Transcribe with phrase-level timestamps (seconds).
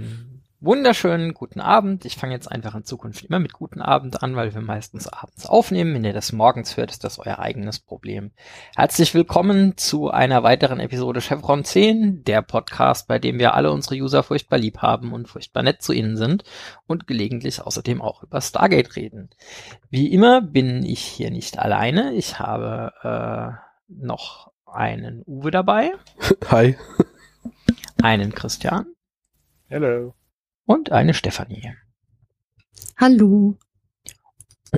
[0.00, 2.04] einen wunderschönen guten Abend.
[2.04, 5.46] Ich fange jetzt einfach in Zukunft immer mit guten Abend an, weil wir meistens abends
[5.46, 5.94] aufnehmen.
[5.94, 8.32] Wenn ihr das morgens hört, ist das euer eigenes Problem.
[8.76, 13.96] Herzlich willkommen zu einer weiteren Episode Chevron 10, der Podcast, bei dem wir alle unsere
[13.96, 16.44] User furchtbar lieb haben und furchtbar nett zu ihnen sind
[16.86, 19.30] und gelegentlich außerdem auch über Stargate reden.
[19.88, 22.12] Wie immer bin ich hier nicht alleine.
[22.14, 23.56] Ich habe äh,
[23.88, 25.92] noch einen Uwe dabei.
[26.50, 26.76] Hi.
[28.02, 28.86] Einen Christian.
[29.72, 30.14] Hello
[30.66, 31.72] und eine Stefanie.
[32.96, 33.56] Hallo.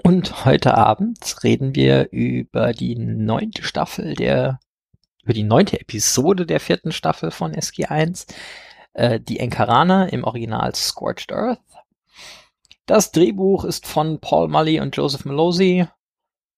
[0.03, 4.61] Und heute Abend reden wir über die neunte Staffel der,
[5.23, 8.27] über die neunte Episode der vierten Staffel von SG1,
[8.93, 11.63] äh, die Enkarana im Original Scorched Earth.
[12.85, 15.87] Das Drehbuch ist von Paul Mully und Joseph Melosi.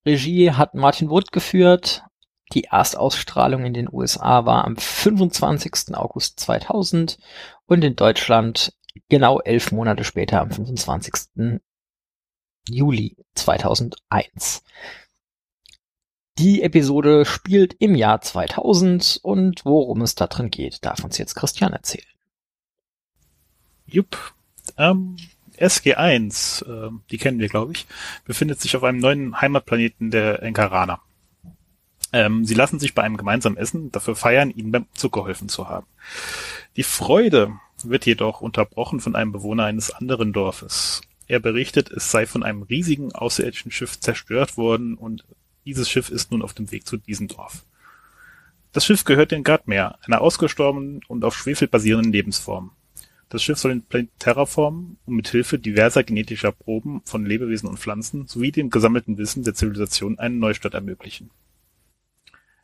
[0.04, 2.02] Regie hat Martin Wood geführt.
[2.52, 5.94] Die Erstausstrahlung in den USA war am 25.
[5.94, 7.18] August 2000
[7.66, 8.74] und in Deutschland
[9.08, 11.60] genau elf Monate später, am 25.
[12.68, 14.62] Juli 2001.
[16.38, 21.36] Die Episode spielt im Jahr 2000 und worum es da drin geht, darf uns jetzt
[21.36, 22.06] Christian erzählen.
[23.86, 24.34] Jupp.
[24.76, 25.16] Ähm,
[25.58, 27.86] SG1, äh, die kennen wir, glaube ich,
[28.24, 31.00] befindet sich auf einem neuen Heimatplaneten der Enkarana.
[32.12, 35.68] Ähm, sie lassen sich bei einem gemeinsamen Essen dafür feiern, ihnen beim Zug geholfen zu
[35.68, 35.86] haben.
[36.76, 37.52] Die Freude
[37.84, 41.02] wird jedoch unterbrochen von einem Bewohner eines anderen Dorfes.
[41.28, 45.24] Er berichtet, es sei von einem riesigen außerirdischen Schiff zerstört worden und
[45.64, 47.64] dieses Schiff ist nun auf dem Weg zu diesem Dorf.
[48.72, 52.72] Das Schiff gehört den Gardmeer, einer ausgestorbenen und auf Schwefel basierenden Lebensform.
[53.28, 57.78] Das Schiff soll den Planet terraformen und mit Hilfe diverser genetischer Proben von Lebewesen und
[57.78, 61.30] Pflanzen sowie dem gesammelten Wissen der Zivilisation einen Neustart ermöglichen.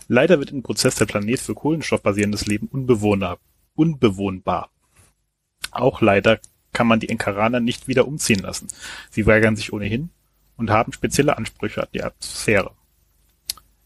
[0.09, 3.39] Leider wird im Prozess der Planet für kohlenstoffbasierendes Leben unbewohnbar.
[3.75, 4.71] Unbewohnbar.
[5.71, 6.41] Auch leider
[6.73, 8.69] kann man die Enkaraner nicht wieder umziehen lassen.
[9.11, 10.11] Sie weigern sich ohnehin
[10.57, 12.73] und haben spezielle Ansprüche an die Atmosphäre.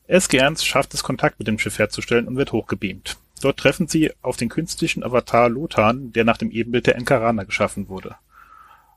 [0.06, 3.16] SG Ernst schafft es, Kontakt mit dem Schiff herzustellen und wird hochgebeamt.
[3.40, 7.88] Dort treffen sie auf den künstlichen Avatar Lotan, der nach dem Ebenbild der Enkaraner geschaffen
[7.88, 8.16] wurde.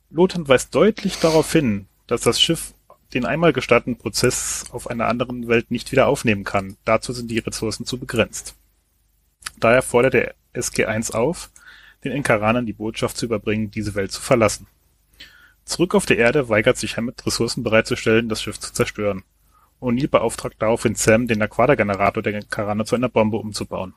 [0.09, 2.73] Lotan weist deutlich darauf hin, dass das Schiff
[3.13, 6.77] den einmal gestarteten Prozess auf einer anderen Welt nicht wieder aufnehmen kann.
[6.83, 8.55] Dazu sind die Ressourcen zu begrenzt.
[9.59, 11.49] Daher fordert der SG-1 auf,
[12.03, 14.67] den Enkaranern die Botschaft zu überbringen, diese Welt zu verlassen.
[15.65, 19.23] Zurück auf der Erde weigert sich Hammett, Ressourcen bereitzustellen, das Schiff zu zerstören.
[19.81, 23.93] O'Neill beauftragt daraufhin Sam, den Aquada-Generator der Enkaraner zu einer Bombe umzubauen.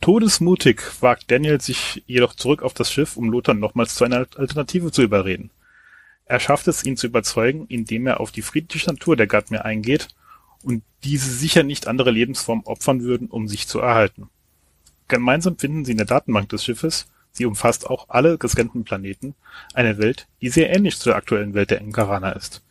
[0.00, 4.90] Todesmutig wagt Daniel sich jedoch zurück auf das Schiff, um Lothar nochmals zu einer Alternative
[4.90, 5.50] zu überreden.
[6.24, 10.08] Er schafft es, ihn zu überzeugen, indem er auf die friedliche Natur der Gatmir eingeht
[10.62, 14.30] und diese sicher nicht andere Lebensformen opfern würden, um sich zu erhalten.
[15.10, 19.34] Gemeinsam finden sie in der Datenbank des Schiffes, sie umfasst auch alle gescannten Planeten,
[19.74, 22.62] eine Welt, die sehr ähnlich zur aktuellen Welt der Enkarana ist.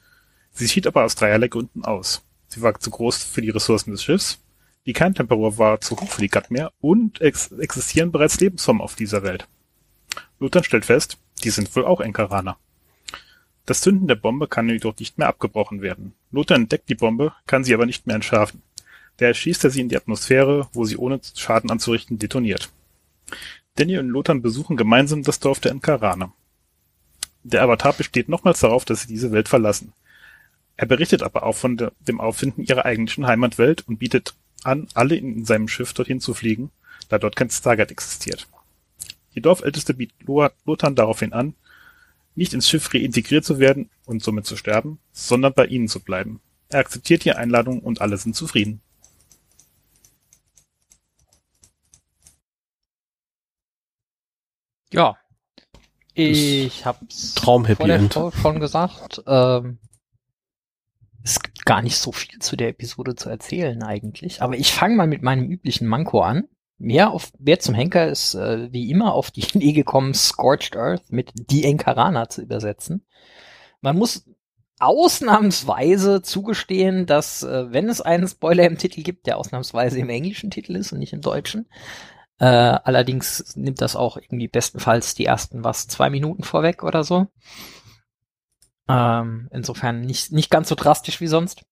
[0.53, 2.23] Sie schied aber aus dreierlei Gründen aus.
[2.47, 4.39] Sie war zu groß für die Ressourcen des Schiffs,
[4.85, 9.21] die Kerntemperatur war zu hoch für die Gatmeer und ex existieren bereits Lebensformen auf dieser
[9.21, 9.49] Welt.
[10.39, 12.57] Luther stellt fest, die sind wohl auch Enkaraner.
[13.65, 16.13] Das Zünden der Bombe kann jedoch nicht mehr abgebrochen werden.
[16.31, 18.63] Luther entdeckt die Bombe, kann sie aber nicht mehr entschärfen.
[19.19, 22.69] Daher schießt er sie in die Atmosphäre, wo sie ohne Schaden anzurichten detoniert.
[23.75, 26.31] Danny und Lothar besuchen gemeinsam das Dorf der Enkaraner.
[27.43, 29.91] Der Avatar besteht nochmals darauf, dass sie diese Welt verlassen.
[30.77, 35.17] Er berichtet aber auch von der, dem Auffinden ihrer eigentlichen Heimatwelt und bietet an, alle
[35.17, 36.71] in seinem Schiff dorthin zu fliegen,
[37.09, 38.47] da dort kein Stargate existiert.
[39.35, 41.55] Die Dorfälteste bietet Lothar daraufhin an,
[42.35, 46.39] nicht ins Schiff reintegriert zu werden und somit zu sterben, sondern bei ihnen zu bleiben.
[46.69, 48.81] Er akzeptiert die Einladung und alle sind zufrieden.
[54.93, 55.17] Ja.
[56.13, 58.13] Ich hab's Traum-Happy vor der End.
[58.13, 59.21] Show schon gesagt.
[59.25, 59.79] Ähm,
[61.23, 64.41] es gibt gar nicht so viel zu der Episode zu erzählen eigentlich.
[64.41, 66.45] Aber ich fange mal mit meinem üblichen Manko an.
[66.77, 71.11] Wer, auf, wer zum Henker ist äh, wie immer auf die Idee gekommen, Scorched Earth
[71.11, 73.05] mit Die Enkarana zu übersetzen.
[73.81, 74.25] Man muss
[74.79, 80.51] ausnahmsweise zugestehen, dass äh, wenn es einen Spoiler im Titel gibt, der ausnahmsweise im englischen
[80.51, 81.67] Titel ist und nicht im deutschen,
[82.39, 87.27] äh, allerdings nimmt das auch irgendwie bestenfalls die ersten was zwei Minuten vorweg oder so.
[88.87, 91.63] Ähm, insofern nicht nicht ganz so drastisch wie sonst.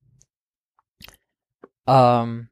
[1.88, 2.50] Ähm,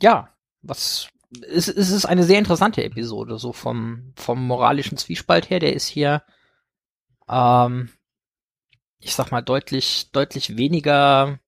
[0.00, 1.08] ja, was
[1.42, 5.58] es, es ist eine sehr interessante Episode so vom vom moralischen Zwiespalt her.
[5.58, 6.22] Der ist hier
[7.28, 7.90] ähm,
[9.00, 11.40] ich sag mal deutlich deutlich weniger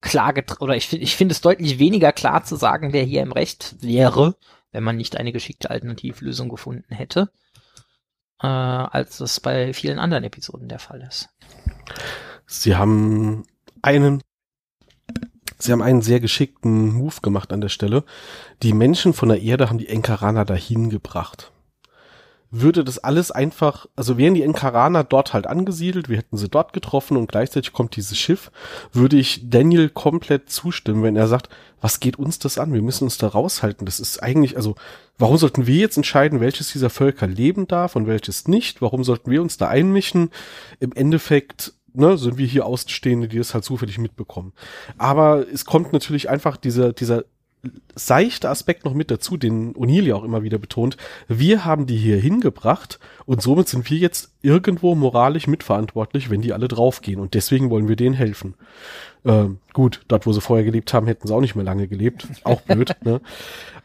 [0.00, 3.32] klar oder ich finde ich finde es deutlich weniger klar zu sagen, wer hier im
[3.32, 4.36] Recht wäre,
[4.72, 7.30] wenn man nicht eine geschickte Alternativlösung gefunden hätte,
[8.42, 11.28] äh, als es bei vielen anderen Episoden der Fall ist.
[12.46, 13.44] Sie haben
[13.82, 14.22] einen
[15.58, 18.04] Sie haben einen sehr geschickten Move gemacht an der Stelle.
[18.62, 21.52] Die Menschen von der Erde haben die Enkarana dahin gebracht
[22.50, 26.72] würde das alles einfach, also wären die Enkaraner dort halt angesiedelt, wir hätten sie dort
[26.72, 28.50] getroffen und gleichzeitig kommt dieses Schiff,
[28.92, 31.48] würde ich Daniel komplett zustimmen, wenn er sagt,
[31.80, 32.72] was geht uns das an?
[32.72, 33.86] Wir müssen uns da raushalten.
[33.86, 34.74] Das ist eigentlich, also,
[35.16, 38.82] warum sollten wir jetzt entscheiden, welches dieser Völker leben darf und welches nicht?
[38.82, 40.30] Warum sollten wir uns da einmischen?
[40.78, 44.52] Im Endeffekt, ne, sind wir hier Außenstehende, die das halt zufällig mitbekommen.
[44.98, 47.24] Aber es kommt natürlich einfach dieser, dieser
[47.94, 50.96] seichte Aspekt noch mit dazu, den O'Neill ja auch immer wieder betont.
[51.28, 56.52] Wir haben die hier hingebracht und somit sind wir jetzt irgendwo moralisch mitverantwortlich, wenn die
[56.52, 58.54] alle draufgehen und deswegen wollen wir denen helfen.
[59.24, 62.26] Ähm, gut, dort, wo sie vorher gelebt haben, hätten sie auch nicht mehr lange gelebt.
[62.44, 63.20] Auch blöd, ne?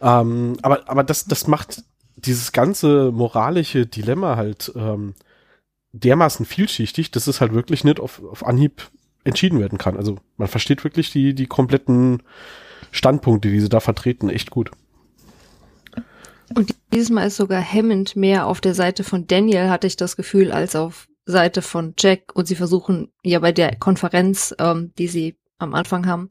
[0.01, 1.83] Ähm, aber, aber das, das macht
[2.15, 5.13] dieses ganze moralische Dilemma halt ähm,
[5.91, 8.89] dermaßen vielschichtig, dass es halt wirklich nicht auf, auf Anhieb
[9.25, 9.97] entschieden werden kann.
[9.97, 12.23] Also man versteht wirklich die, die kompletten
[12.95, 14.71] Standpunkte, die sie da vertreten, echt gut.
[16.55, 20.15] Und dieses Mal ist sogar Hammond mehr auf der Seite von Daniel, hatte ich das
[20.15, 22.35] Gefühl, als auf Seite von Jack.
[22.35, 26.29] Und sie versuchen ja bei der Konferenz, ähm, die sie am Anfang haben,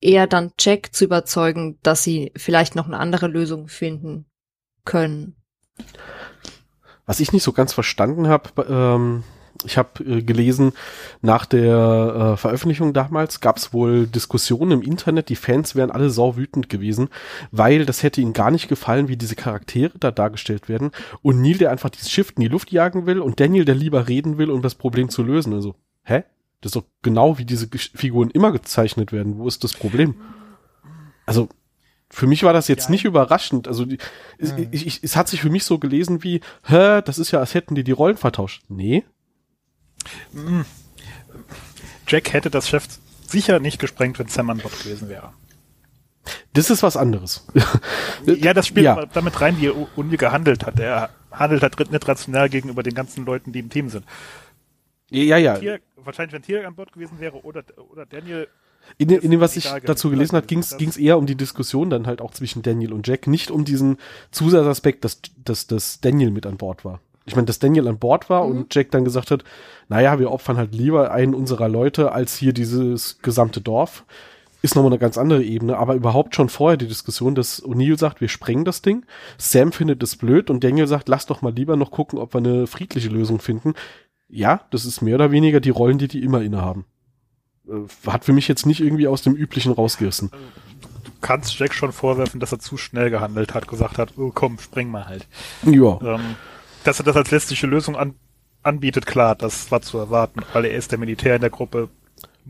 [0.00, 4.26] eher dann Jack zu überzeugen, dass sie vielleicht noch eine andere Lösung finden
[4.84, 5.36] können.
[7.04, 9.24] Was ich nicht so ganz verstanden habe, ähm,
[9.64, 10.72] ich habe äh, gelesen,
[11.20, 16.10] nach der äh, Veröffentlichung damals gab es wohl Diskussionen im Internet, die Fans wären alle
[16.10, 17.08] sauwütend gewesen,
[17.50, 20.90] weil das hätte ihnen gar nicht gefallen, wie diese Charaktere da dargestellt werden.
[21.22, 24.08] Und Neil, der einfach dieses Schiff in die Luft jagen will und Daniel, der lieber
[24.08, 25.52] reden will, um das Problem zu lösen.
[25.52, 26.24] Also, hä?
[26.60, 29.38] Das ist doch genau wie diese Figuren immer gezeichnet werden.
[29.38, 30.16] Wo ist das Problem?
[31.24, 31.48] Also,
[32.10, 32.90] für mich war das jetzt ja.
[32.90, 33.68] nicht überraschend.
[33.68, 33.98] Also die,
[34.38, 34.68] mhm.
[34.70, 37.54] ich, ich, es hat sich für mich so gelesen wie, hä, das ist ja, als
[37.54, 38.64] hätten die die Rollen vertauscht.
[38.68, 39.04] Nee.
[42.06, 42.86] Jack hätte das Schiff
[43.26, 45.32] sicher nicht gesprengt, wenn Sam an Bord gewesen wäre.
[46.52, 47.46] Das ist was anderes.
[48.26, 49.06] ja, das spielt ja.
[49.06, 50.78] damit rein, wie Uni gehandelt hat.
[50.78, 54.04] Er handelt halt nicht rational gegenüber den ganzen Leuten, die im Team sind.
[55.10, 55.58] Ja, ja.
[55.58, 58.48] Tier, wahrscheinlich, wenn Tier an Bord gewesen wäre oder, oder Daniel.
[58.96, 62.06] In, in dem, was ich dazu gelesen habe, ging es eher um die Diskussion dann
[62.06, 63.98] halt auch zwischen Daniel und Jack, nicht um diesen
[64.30, 68.30] Zusatzaspekt, dass, dass, dass Daniel mit an Bord war ich meine, dass Daniel an Bord
[68.30, 68.50] war mhm.
[68.50, 69.44] und Jack dann gesagt hat,
[69.88, 74.04] naja, wir opfern halt lieber einen unserer Leute als hier dieses gesamte Dorf,
[74.62, 78.20] ist nochmal eine ganz andere Ebene, aber überhaupt schon vorher die Diskussion, dass O'Neill sagt,
[78.20, 79.04] wir sprengen das Ding,
[79.36, 82.38] Sam findet es blöd und Daniel sagt, lass doch mal lieber noch gucken, ob wir
[82.38, 83.74] eine friedliche Lösung finden.
[84.28, 86.86] Ja, das ist mehr oder weniger die Rollen, die die immer innehaben.
[87.68, 90.30] Äh, hat für mich jetzt nicht irgendwie aus dem Üblichen rausgerissen.
[91.04, 94.58] Du kannst Jack schon vorwerfen, dass er zu schnell gehandelt hat, gesagt hat, oh komm,
[94.58, 95.26] spreng mal halt.
[95.64, 95.98] Ja.
[96.02, 96.36] Ähm,
[96.88, 98.14] dass er das als letztliche Lösung an,
[98.62, 101.90] anbietet, klar, das war zu erwarten, weil er ist der Militär in der Gruppe.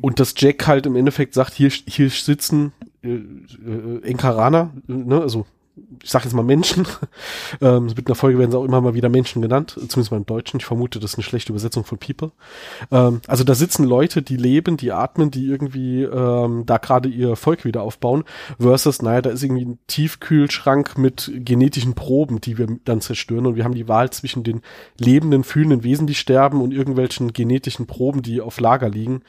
[0.01, 5.45] Und dass Jack halt im Endeffekt sagt, hier, hier sitzen äh, äh, Enkaraner, ne, also
[6.03, 6.87] ich sage jetzt mal Menschen.
[7.61, 10.27] ähm, mit einer Folge werden sie auch immer mal wieder Menschen genannt, zumindest mal im
[10.27, 10.61] Deutschen.
[10.61, 12.33] Ich vermute, das ist eine schlechte Übersetzung von People.
[12.91, 17.37] Ähm, also da sitzen Leute, die leben, die atmen, die irgendwie ähm, da gerade ihr
[17.37, 18.25] Volk wieder aufbauen,
[18.59, 23.57] versus, naja, da ist irgendwie ein Tiefkühlschrank mit genetischen Proben, die wir dann zerstören und
[23.57, 24.63] wir haben die Wahl zwischen den
[24.99, 29.23] lebenden, fühlenden Wesen, die sterben und irgendwelchen genetischen Proben, die auf Lager liegen.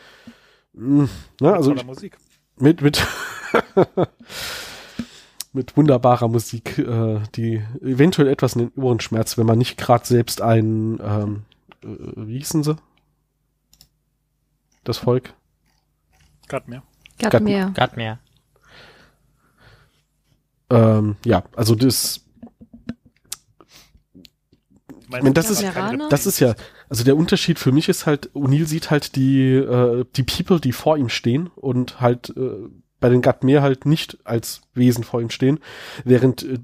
[0.75, 1.09] Hm,
[1.41, 1.75] ne, also
[2.57, 3.07] mit mit
[5.51, 10.05] mit wunderbarer Musik, äh, die eventuell etwas in den Ohren schmerzt, wenn man nicht gerade
[10.05, 11.43] selbst ein, ähm,
[11.83, 12.75] äh, wie hießen sie?
[14.83, 15.33] Das Volk?
[16.47, 16.83] Gadmir.
[17.17, 17.71] Gadmir.
[17.73, 18.19] Gadmir.
[20.69, 22.21] Ähm, ja, also das
[25.01, 25.65] ich meine, das ist,
[26.09, 26.53] das ist ja,
[26.87, 30.71] also der Unterschied für mich ist halt, O'Neill sieht halt die, äh, die People, die
[30.71, 35.29] vor ihm stehen und halt äh, bei den Gatmer halt nicht als Wesen vor ihm
[35.29, 35.59] stehen,
[36.03, 36.59] während äh,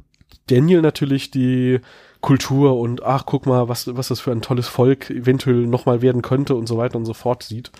[0.47, 1.79] Daniel natürlich die
[2.21, 6.21] Kultur und ach, guck mal, was, was das für ein tolles Volk eventuell nochmal werden
[6.21, 7.71] könnte und so weiter und so fort sieht.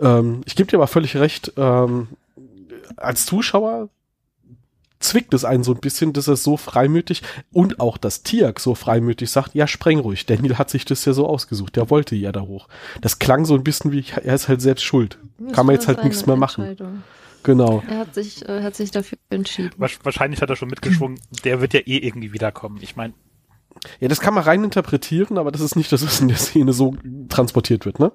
[0.00, 2.08] Ähm, ich gebe dir aber völlig recht, ähm,
[2.96, 3.88] als Zuschauer
[5.00, 8.74] zwickt es einen so ein bisschen, dass er so freimütig und auch das Tiak so
[8.74, 10.26] freimütig sagt, ja, spreng ruhig.
[10.26, 12.68] Daniel hat sich das ja so ausgesucht, der wollte ja da hoch.
[13.00, 15.18] Das klang so ein bisschen wie, er ist halt selbst schuld.
[15.38, 16.76] Das Kann man jetzt halt nichts mehr machen.
[17.44, 17.82] Genau.
[17.88, 19.70] Er hat sich, äh, hat sich dafür entschieden.
[19.76, 22.78] Wahrscheinlich hat er schon mitgeschwungen, der wird ja eh irgendwie wiederkommen.
[22.80, 23.14] Ich meine,
[24.00, 26.72] ja, das kann man rein interpretieren, aber das ist nicht das, was in der Szene
[26.72, 26.94] so
[27.28, 28.12] transportiert wird, ne?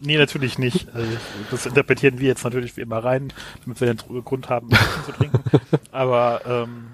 [0.00, 0.88] nee, natürlich nicht.
[0.94, 1.08] Also
[1.50, 3.32] das interpretieren wir jetzt natürlich wie immer rein,
[3.64, 4.70] damit wir den Grund haben,
[5.04, 5.40] zu trinken.
[5.92, 6.86] Aber ähm,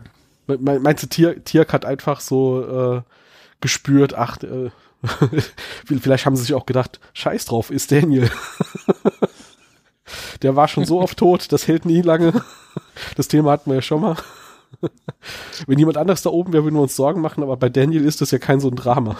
[0.46, 3.02] Me- Meinst du, Tier, Tierk hat einfach so äh,
[3.60, 4.70] gespürt, ach, äh,
[6.00, 8.30] vielleicht haben sie sich auch gedacht, scheiß drauf, ist Daniel.
[10.42, 12.42] Der war schon so oft tot, das hält nie lange.
[13.16, 14.16] Das Thema hatten wir ja schon mal.
[15.66, 18.20] Wenn jemand anderes da oben wäre, würden wir uns Sorgen machen, aber bei Daniel ist
[18.20, 19.16] das ja kein so ein Drama.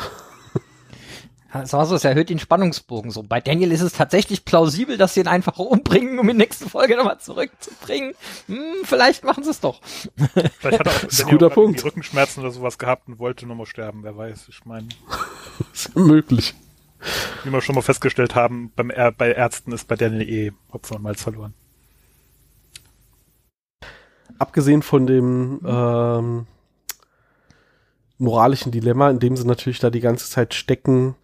[1.52, 3.23] Das war so, es erhöht den Spannungsbogen so.
[3.23, 6.68] Bei Daniel ist es tatsächlich plausibel, dass sie ihn einfach umbringen, um in die nächste
[6.68, 8.14] Folge nochmal zurückzubringen.
[8.47, 9.80] Hm, vielleicht machen sie es doch.
[10.59, 11.85] Vielleicht hat er auch Das ist ein Daniel guter auch Punkt.
[11.85, 14.47] Rückenschmerzen oder sowas gehabt und wollte nur mal sterben, wer weiß.
[14.49, 14.88] Ich meine,
[15.75, 16.54] ist möglich.
[17.44, 21.02] wie wir schon mal festgestellt haben, beim bei Ärzten ist bei Daniel eh Hopfen und
[21.02, 21.52] Malz verloren.
[24.42, 26.46] Abgesehen von dem ähm,
[28.18, 31.16] moralischen Dilemma, in dem sie natürlich da die ganze Zeit stecken,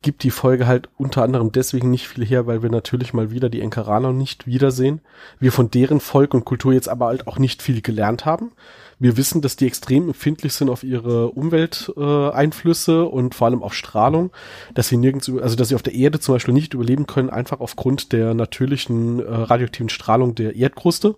[0.00, 3.48] gibt die Folge halt unter anderem deswegen nicht viel her, weil wir natürlich mal wieder
[3.48, 5.00] die Enkaraner nicht wiedersehen.
[5.40, 8.52] Wir von deren Volk und Kultur jetzt aber halt auch nicht viel gelernt haben.
[9.00, 13.74] Wir wissen, dass die extrem empfindlich sind auf ihre Umwelteinflüsse äh, und vor allem auf
[13.74, 14.30] Strahlung,
[14.74, 17.60] dass sie nirgends, also dass sie auf der Erde zum Beispiel nicht überleben können, einfach
[17.60, 21.16] aufgrund der natürlichen äh, radioaktiven Strahlung der Erdkruste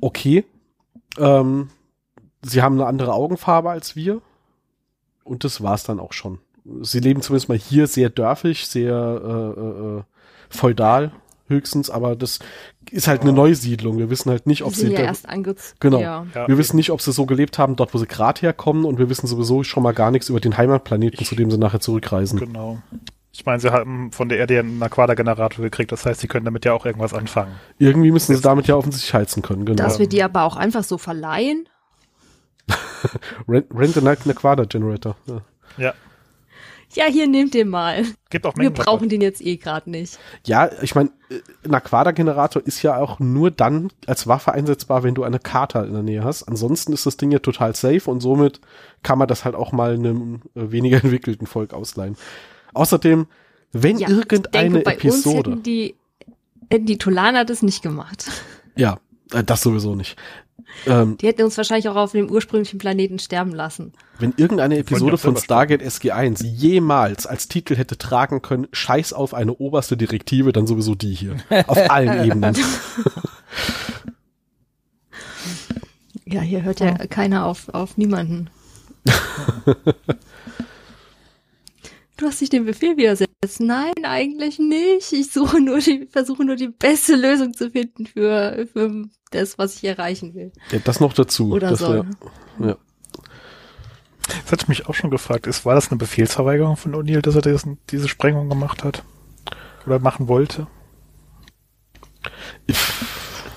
[0.00, 0.44] okay.
[1.18, 1.68] Ähm,
[2.42, 4.20] sie haben eine andere Augenfarbe als wir.
[5.24, 6.38] Und das war's dann auch schon.
[6.82, 10.02] Sie leben zumindest mal hier sehr dörfig, sehr äh, äh, äh,
[10.48, 11.12] feudal
[11.48, 12.38] höchstens, aber das
[12.90, 13.98] ist halt eine Neusiedlung.
[13.98, 15.76] Wir wissen halt nicht, ob sie ja da- erst angezogen.
[15.80, 16.00] Genau.
[16.00, 16.26] Ja.
[16.34, 18.98] Ja, wir wissen nicht, ob sie so gelebt haben, dort wo sie gerade herkommen, und
[18.98, 22.38] wir wissen sowieso schon mal gar nichts über den Heimatplaneten, zu dem sie nachher zurückreisen.
[22.38, 22.78] Genau.
[23.34, 26.44] Ich meine, sie haben von der Erde ja einen Aquada-Generator gekriegt, das heißt, sie können
[26.44, 27.54] damit ja auch irgendwas anfangen.
[27.78, 29.82] Irgendwie müssen sie damit ja offensichtlich heizen können, genau.
[29.82, 31.66] Dass wir die aber auch einfach so verleihen.
[33.48, 35.16] Rent, rent a Aquada Generator.
[35.26, 35.42] Ja.
[35.78, 35.94] Ja.
[36.94, 38.04] Ja, hier nehmt den mal.
[38.28, 40.18] Gibt auch Wir Mengen brauchen den jetzt eh gerade nicht.
[40.44, 41.10] Ja, ich meine,
[41.64, 45.94] ein Aquada-Generator ist ja auch nur dann als Waffe einsetzbar, wenn du eine Karte in
[45.94, 46.42] der Nähe hast.
[46.42, 48.60] Ansonsten ist das Ding ja total safe und somit
[49.02, 52.16] kann man das halt auch mal einem äh, weniger entwickelten Volk ausleihen.
[52.74, 53.26] Außerdem,
[53.72, 55.94] wenn Ja, irgendeine ich denke, bei uns Episode, hätten die,
[56.70, 58.26] hätten die Tolaner das nicht gemacht.
[58.76, 58.98] ja,
[59.32, 60.16] äh, das sowieso nicht.
[60.86, 63.92] Ähm, Die hätten uns wahrscheinlich auch auf dem ursprünglichen Planeten sterben lassen.
[64.18, 69.52] wenn irgendeine Episode von Stargate SG1 jemals als Titel hätte tragen können, Scheiß auf eine
[69.52, 71.36] oberste Direktive, dann sowieso die hier.
[71.66, 72.56] Auf allen Ebenen.
[76.24, 78.48] Ja, hier hört ja keiner auf, auf niemanden.
[82.22, 83.58] Du hast dich dem Befehl widersetzt.
[83.58, 85.12] Nein, eigentlich nicht.
[85.12, 89.74] Ich suche nur die, versuche nur die beste Lösung zu finden für, für das, was
[89.74, 90.52] ich erreichen will.
[90.70, 91.50] Ja, das noch dazu.
[91.50, 92.06] Oder das soll.
[92.58, 92.76] wär- ja.
[94.28, 95.48] Das hatte ich mich auch schon gefragt.
[95.48, 99.02] Ist, war das eine Befehlsverweigerung von O'Neill, dass er das, diese Sprengung gemacht hat?
[99.84, 100.68] Oder machen wollte?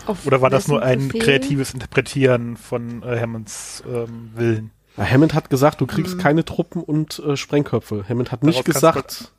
[0.07, 1.22] Auf Oder war das nur ein Befehl?
[1.22, 4.72] kreatives Interpretieren von äh, Hammonds ähm, Willen?
[4.97, 6.21] Ja, Hammond hat gesagt, du kriegst Mhm.
[6.21, 8.05] keine Truppen und äh, Sprengköpfe.
[8.07, 9.31] Hammond hat nicht Daraus kannst gesagt,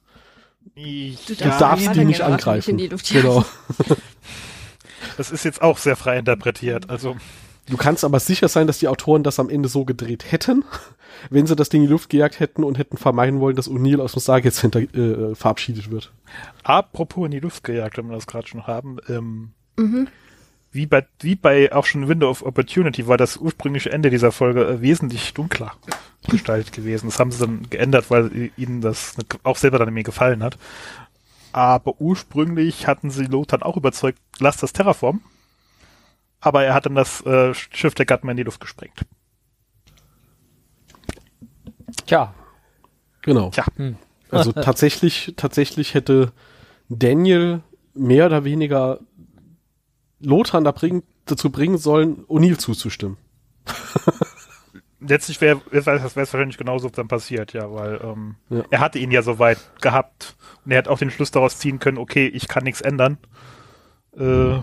[0.74, 2.76] Du du Ja, darfst die nicht angreifen.
[2.76, 3.44] nicht Luft genau.
[5.16, 6.90] das ist jetzt auch sehr frei interpretiert.
[6.90, 7.16] Also
[7.68, 10.64] Du kannst aber sicher sein, dass die Autoren das am Ende so gedreht hätten,
[11.30, 14.00] wenn sie das Ding in die Luft gejagt hätten und hätten vermeiden wollen, dass O'Neill
[14.00, 16.12] aus dem Stargate Center äh, verabschiedet wird.
[16.62, 18.98] apropos in die Luft gejagt, wenn wir das gerade schon haben.
[19.08, 20.06] Ähm, Mhm.
[20.76, 24.64] Wie bei wie bei auch schon Window of Opportunity war das ursprüngliche Ende dieser Folge
[24.66, 25.72] äh, wesentlich dunkler
[26.28, 27.06] gestaltet gewesen.
[27.06, 30.58] Das haben sie dann geändert, weil ihnen das auch selber dann mir gefallen hat.
[31.52, 35.22] Aber ursprünglich hatten sie Lothar auch überzeugt, lass das Terraform.
[36.40, 39.00] Aber er hat dann das äh, Schiff der Gatman in die Luft gesprengt.
[42.04, 42.34] Tja,
[43.26, 43.50] Genau.
[43.50, 43.64] Tja.
[43.76, 43.96] Hm.
[44.30, 46.32] Also tatsächlich, tatsächlich hätte
[46.88, 47.60] Daniel
[47.92, 49.00] mehr oder weniger
[50.20, 53.16] Lothar da bringen, dazu bringen sollen, O'Neill zuzustimmen.
[55.00, 58.64] Letztlich wäre wäre wahrscheinlich genauso dann passiert, ja, weil ähm, Ja.
[58.70, 61.78] er hatte ihn ja so weit gehabt und er hat auch den Schluss daraus ziehen
[61.78, 63.18] können, okay, ich kann nichts ändern.
[64.16, 64.60] Äh,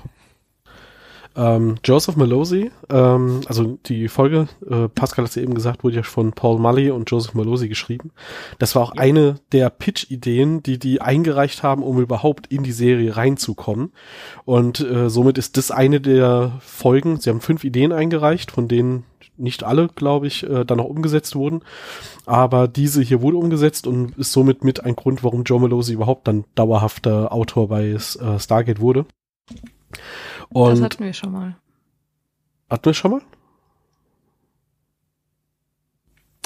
[1.35, 5.95] Ähm, Joseph Malozzi, ähm, also die Folge, äh, Pascal hat es ja eben gesagt, wurde
[5.95, 8.11] ja von Paul Mully und Joseph Malozzi geschrieben.
[8.59, 13.17] Das war auch eine der Pitch-Ideen, die die eingereicht haben, um überhaupt in die Serie
[13.17, 13.93] reinzukommen.
[14.45, 17.19] Und äh, somit ist das eine der Folgen.
[17.19, 21.35] Sie haben fünf Ideen eingereicht, von denen nicht alle, glaube ich, äh, dann auch umgesetzt
[21.35, 21.61] wurden.
[22.25, 26.27] Aber diese hier wurde umgesetzt und ist somit mit ein Grund, warum Joe Malozzi überhaupt
[26.27, 29.05] dann dauerhafter Autor bei äh, Stargate wurde.
[30.53, 31.55] Und das hatten wir schon mal.
[32.69, 33.21] hatten wir schon mal?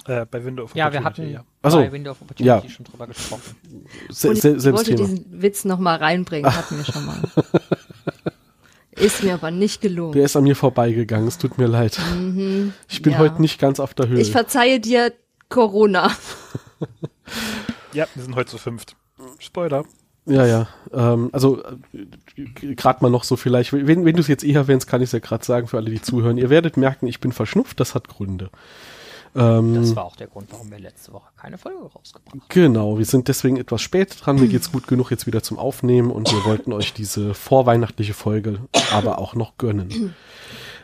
[0.05, 1.51] äh, bei Window of ja, wir Opportunity, hatten ja.
[1.63, 1.77] Ach so.
[1.79, 2.69] bei Window of Opportunity Ja.
[2.69, 3.55] schon drüber gesprochen.
[4.09, 5.07] Se se ich wollte Thema.
[5.07, 7.21] diesen Witz noch mal reinbringen, hatten wir schon mal.
[8.91, 10.13] Ist mir aber nicht gelungen.
[10.13, 11.99] Der ist an mir vorbeigegangen, es tut mir leid.
[12.15, 13.19] Mhm, Ich bin ja.
[13.19, 14.19] heute nicht ganz auf der Höhe.
[14.19, 15.13] Ich verzeihe dir
[15.49, 16.11] Corona.
[17.93, 18.95] Ja, wir sind heute zu fünft.
[19.39, 19.83] Spoiler.
[20.27, 20.67] Ja, ja.
[20.93, 22.43] Ähm, also äh,
[22.75, 25.11] gerade mal noch so vielleicht, wenn, wenn du es jetzt eh erwähnst, kann ich es
[25.13, 26.37] ja gerade sagen für alle, die zuhören.
[26.37, 28.49] Ihr werdet merken, ich bin verschnupft, das hat Gründe.
[29.35, 32.41] Ähm, Das war auch der Grund, warum wir letzte Woche keine Folge rausgebracht haben.
[32.49, 34.37] Genau, wir sind deswegen etwas spät dran.
[34.37, 38.59] Mir geht's gut genug jetzt wieder zum Aufnehmen und wir wollten euch diese vorweihnachtliche Folge
[38.91, 40.13] aber auch noch gönnen.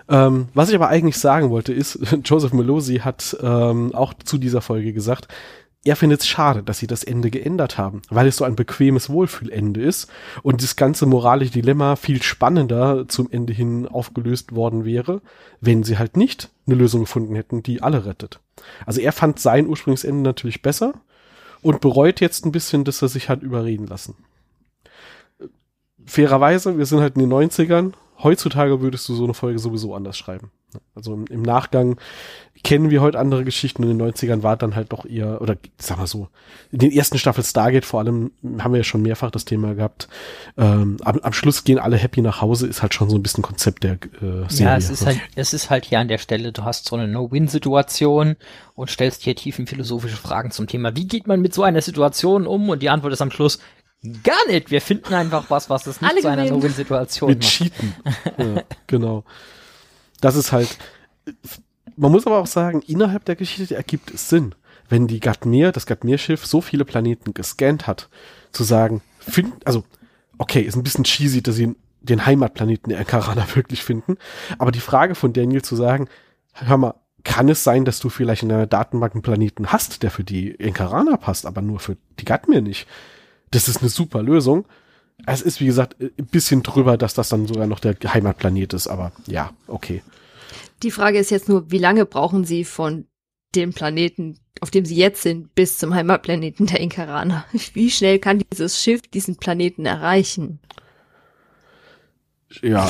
[0.10, 4.62] Ähm, was ich aber eigentlich sagen wollte ist, Joseph Melosi hat ähm, auch zu dieser
[4.62, 5.28] Folge gesagt,
[5.86, 9.10] er findet es schade, dass sie das Ende geändert haben, weil es so ein bequemes
[9.10, 10.10] Wohlfühlende ist
[10.42, 15.22] und das ganze moralische Dilemma viel spannender zum Ende hin aufgelöst worden wäre,
[15.60, 18.40] wenn sie halt nicht eine Lösung gefunden hätten, die alle rettet.
[18.86, 20.94] Also er fand sein Ursprungsende natürlich besser
[21.62, 24.16] und bereut jetzt ein bisschen, dass er sich hat überreden lassen.
[26.06, 27.94] Fairerweise, wir sind halt in den 90ern.
[28.20, 30.52] Heutzutage würdest du so eine Folge sowieso anders schreiben.
[30.96, 31.98] Also im Nachgang
[32.63, 33.84] kennen wir heute andere Geschichten.
[33.84, 36.29] In den 90ern war dann halt doch eher, oder sag mal so,
[36.72, 40.08] in den ersten Staffel Stargate vor allem haben wir ja schon mehrfach das Thema gehabt.
[40.58, 43.43] Ähm, am, am Schluss gehen alle happy nach Hause, ist halt schon so ein bisschen
[43.43, 44.72] Konzept der äh, Serie.
[44.72, 47.08] Ja, es ist halt, es ist halt hier an der Stelle, du hast so eine
[47.08, 48.38] No-Win-Situation
[48.75, 52.70] und stellst hier tiefenphilosophische Fragen zum Thema, wie geht man mit so einer Situation um?
[52.70, 53.60] Und die Antwort ist am Schluss,
[54.24, 54.72] gar nicht.
[54.72, 56.46] Wir finden einfach was, was es nicht Alle zu einer.
[56.46, 57.48] No-Win-Situation Wir macht.
[57.48, 57.96] cheaten.
[58.38, 59.25] ja, genau.
[60.22, 60.77] Das ist halt.
[61.96, 64.56] Man muss aber auch sagen, innerhalb der Geschichte ergibt es Sinn,
[64.90, 68.10] wenn die Gatmir, das Gatmir-Schiff, so viele Planeten gescannt hat,
[68.52, 69.84] zu sagen, find, also,
[70.38, 74.18] okay, ist ein bisschen cheesy, dass sie den Heimatplaneten der Enkarana wirklich finden,
[74.58, 76.08] aber die Frage von Daniel zu sagen,
[76.53, 80.12] hör mal, kann es sein, dass du vielleicht in deiner Datenbank einen Planeten hast, der
[80.12, 82.88] für die Enkarana passt, aber nur für die Gatmir nicht?
[83.51, 84.66] Das ist eine super Lösung.
[85.25, 88.88] Es ist, wie gesagt, ein bisschen drüber, dass das dann sogar noch der Heimatplanet ist,
[88.88, 90.01] aber ja, okay.
[90.83, 93.07] Die Frage ist jetzt nur, wie lange brauchen sie von
[93.55, 97.46] dem Planeten, auf dem sie jetzt sind, bis zum Heimatplaneten der Inkaraner?
[97.74, 100.59] Wie schnell kann dieses Schiff diesen Planeten erreichen?
[102.61, 102.89] Ja,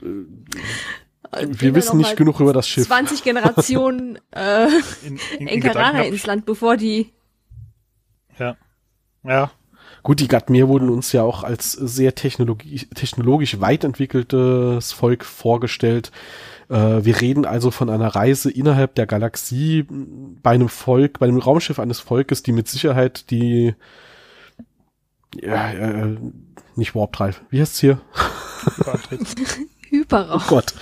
[1.40, 2.86] wir wissen nicht genug über das Schiff.
[2.86, 4.66] 20 Generationen äh,
[5.06, 7.12] In, in, in ins Land, bevor die
[8.38, 8.56] Ja.
[9.22, 9.50] Ja.
[10.02, 16.10] Gut, die Gatmir wurden uns ja auch als sehr technologisch weit entwickeltes Volk vorgestellt.
[16.72, 19.86] Äh, wir reden also von einer Reise innerhalb der Galaxie
[20.42, 23.74] bei einem Volk, bei einem Raumschiff eines Volkes, die mit Sicherheit die
[25.40, 26.16] ja, äh,
[26.74, 27.42] nicht Warp Drive.
[27.50, 28.00] Wie heißt's hier?
[29.90, 30.40] Hyperraum.
[30.42, 30.74] Oh Gott.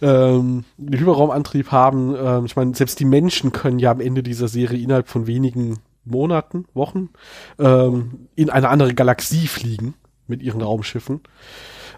[0.00, 2.14] Ähm, Hyperraumantrieb haben.
[2.16, 5.80] Ähm, ich meine, selbst die Menschen können ja am Ende dieser Serie innerhalb von wenigen
[6.04, 7.10] Monaten, Wochen
[7.58, 9.94] ähm, in eine andere Galaxie fliegen
[10.26, 11.20] mit ihren Raumschiffen.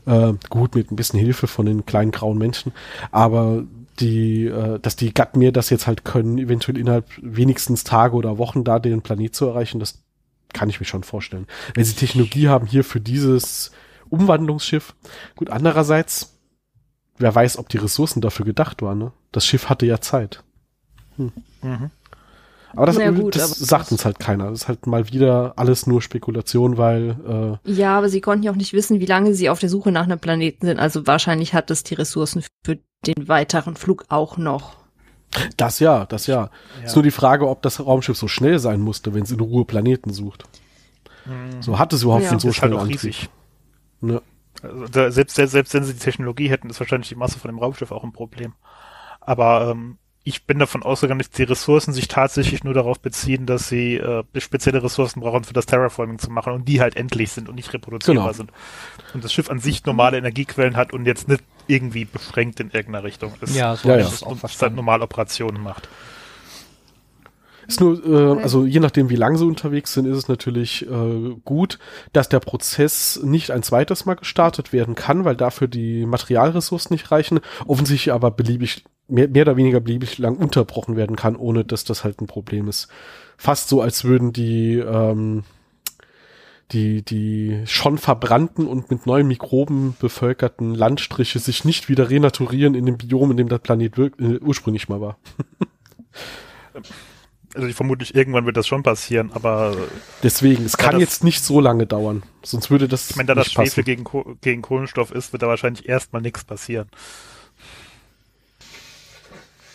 [0.07, 2.73] Ähm, gut, mit ein bisschen Hilfe von den kleinen grauen Menschen.
[3.11, 3.65] Aber
[4.01, 8.65] die, äh, dass die Gatmir das jetzt halt können, eventuell innerhalb wenigstens Tage oder Wochen
[8.65, 10.03] da den Planet zu erreichen, das
[10.53, 11.47] kann ich mir schon vorstellen.
[11.75, 13.73] Wenn sie Technologie haben hier für dieses
[14.11, 14.95] Umwandlungsschiff.
[15.37, 16.39] Gut, andererseits,
[17.19, 18.99] wer weiß, ob die Ressourcen dafür gedacht waren.
[18.99, 19.13] Ne?
[19.31, 20.43] Das Schiff hatte ja Zeit.
[21.17, 21.91] Mhm.
[22.75, 24.51] Aber das, gut, das aber sagt uns halt keiner.
[24.51, 28.51] Das ist halt mal wieder alles nur Spekulation, weil äh, Ja, aber sie konnten ja
[28.53, 30.79] auch nicht wissen, wie lange sie auf der Suche nach einem Planeten sind.
[30.81, 34.77] Also wahrscheinlich hat es die Ressourcen für den weiteren Flug auch noch.
[35.57, 36.51] das ja, das ja.
[36.81, 36.87] Ja.
[36.87, 39.65] Ist nur die Frage, ob das Raumschiff so schnell sein musste, wenn es in Ruhe
[39.65, 40.45] Planeten sucht.
[41.27, 41.61] Mhm.
[41.63, 42.31] So hat es überhaupt Ja.
[42.31, 42.97] einen so halt schnellen auch Antrieb.
[43.03, 43.29] riesig.
[44.01, 44.23] Ne?
[44.63, 47.51] Also da, selbst, selbst, selbst wenn sie die Technologie hätten, ist wahrscheinlich die Masse von
[47.51, 48.55] dem Raumschiff auch ein Problem.
[49.21, 53.69] Aber ähm, ich bin davon ausgegangen, dass die Ressourcen sich tatsächlich nur darauf beziehen, dass
[53.69, 57.49] sie äh, spezielle Ressourcen brauchen, für das Terraforming zu machen und die halt endlich sind
[57.49, 58.33] und nicht reproduzierbar Genau.
[58.37, 58.53] sind.
[59.15, 63.05] Und das Schiff an sich normale Energiequellen hat und jetzt nicht irgendwie beschränkt in irgendeiner
[63.05, 63.57] Richtung ist.
[63.57, 64.07] Ja, so Ja, ja.
[64.07, 64.77] ich es auch verstanden.
[64.77, 65.89] normal Operationen macht.
[67.69, 68.05] Ist nur,
[68.39, 71.79] äh, also je nachdem, wie lang sie unterwegs sind, ist es natürlich äh, gut,
[72.13, 77.13] dass der Prozess nicht ein zweites Mal gestartet werden kann, weil dafür die Materialressourcen nicht
[77.13, 81.85] reichen, offensichtlich aber beliebig, mehr, mehr oder weniger beliebig lang unterbrochen werden kann, ohne dass
[81.85, 82.89] das halt ein Problem ist.
[83.37, 85.45] Fast so, als würden die, ähm,
[86.73, 92.87] die, die schon verbrannten und mit neuen Mikroben bevölkerten Landstriche sich nicht wieder renaturieren in
[92.87, 95.19] dem Biom, in dem der Planet äh, ursprünglich mal war.
[97.55, 99.77] Also ich vermutlich irgendwann wird das schon passieren, aber
[100.23, 102.23] Deswegen, es kann jetzt nicht so lange dauern.
[102.43, 103.53] Sonst würde das ich meine, da das.
[103.53, 104.05] Schwefel gegen,
[104.41, 106.89] gegen Kohlenstoff ist, wird da wahrscheinlich erstmal nichts passieren.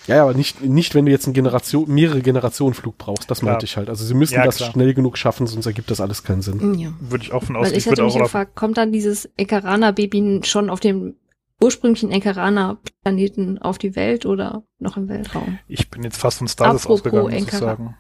[0.08, 3.30] Ja, aber nicht, nicht, wenn du jetzt einen Generation, mehrere Generationen Flug brauchst.
[3.30, 3.52] Das Klar.
[3.52, 3.90] meinte ich halt.
[3.90, 4.72] Also sie müssen Ja, das klar.
[4.72, 6.74] schnell genug schaffen, sonst ergibt das alles keinen Sinn.
[6.76, 6.94] Ja.
[7.00, 7.78] Würde ich auch von Weil ausgehen.
[7.80, 11.16] ich würde hätte mich gefragt, kommt dann dieses Enkarana-Baby schon auf dem
[11.62, 15.60] ursprünglichen Enkarana-Planeten auf die Welt oder noch im Weltraum?
[15.68, 17.96] ich bin jetzt fast von Stasis Apropos ausgegangen, muss ich sagen.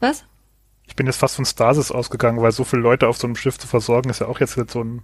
[0.00, 0.24] Was?
[0.86, 3.58] Ich bin jetzt fast von Stasis ausgegangen, weil so viele Leute auf so einem Schiff
[3.58, 5.02] zu versorgen, ist ja auch jetzt so ein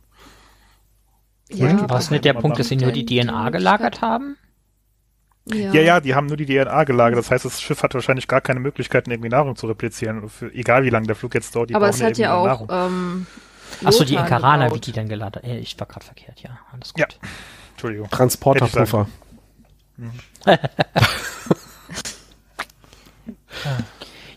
[1.50, 4.36] Ja, War es nicht der Punkt, dass sie nur die DNA gelagert Stadt- haben?
[5.46, 7.18] Ja, Ja, ja, die haben nur die DNA gelagert.
[7.18, 10.28] Das heißt, das Schiff hat wahrscheinlich gar keine Möglichkeiten, irgendwie Nahrung zu replizieren.
[10.28, 12.34] Für, egal wie lange der Flug jetzt dauert, die Aber brauchen es hat ja irgendwie
[12.34, 12.68] auch Nahrung.
[12.70, 13.26] ähm,
[13.84, 16.58] Achso, die Lothar Enkarana, wie die dann geladen äh, Ich war gerade verkehrt, ja.
[16.72, 17.18] Alles gut.
[17.22, 17.28] Ja.
[17.72, 18.08] Entschuldigung.
[18.10, 19.08] Transporterpuffer.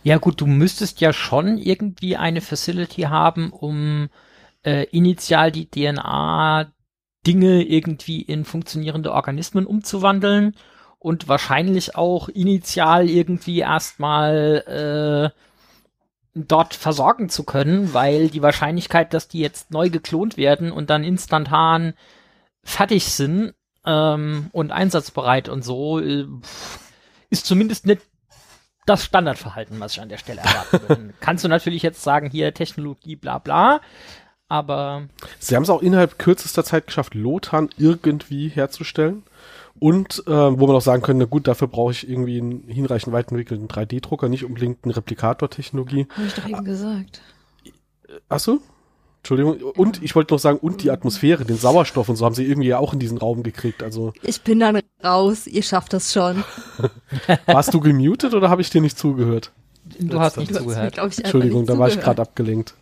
[0.04, 4.10] Ja gut, du müsstest ja schon irgendwie eine Facility haben, um
[4.64, 10.56] äh, initial die DNA-Dinge irgendwie in funktionierende Organismen umzuwandeln
[11.06, 15.40] und wahrscheinlich auch initial irgendwie erstmal äh,
[16.34, 21.04] dort versorgen zu können, weil die Wahrscheinlichkeit, dass die jetzt neu geklont werden und dann
[21.04, 21.94] instantan
[22.64, 23.54] fertig sind
[23.86, 26.26] ähm, und einsatzbereit und so, äh,
[27.30, 28.02] ist zumindest nicht
[28.88, 31.14] das Standardverhalten, was ich an der Stelle erwarten würde.
[31.20, 33.80] Kannst du natürlich jetzt sagen, hier Technologie, bla bla,
[34.48, 39.22] aber Sie haben es auch innerhalb kürzester Zeit geschafft, Lothar irgendwie herzustellen.
[39.80, 43.14] Und äh, wo man auch sagen könnte, na gut, dafür brauche ich irgendwie einen hinreichend
[43.14, 46.08] weit entwickelten 3D-Drucker, nicht unbedingt eine Replikator-Technologie.
[46.16, 47.22] Habe ich doch eben gesagt.
[48.30, 48.60] Achso?
[49.20, 49.58] Entschuldigung.
[49.76, 52.68] Und ich wollte noch sagen, und die Atmosphäre, den Sauerstoff und so haben sie irgendwie
[52.70, 53.82] ja auch in diesen Raum gekriegt.
[53.84, 56.44] Also Ich bin dann raus, ihr schafft das schon.
[57.48, 59.52] warst du gemutet oder habe ich dir nicht zugehört?
[60.00, 60.98] du hast nicht Du hast mir, zugehört.
[61.12, 62.18] ich, Entschuldigung, nicht da war ich zugehört.
[62.18, 62.76] gerade abgelenkt.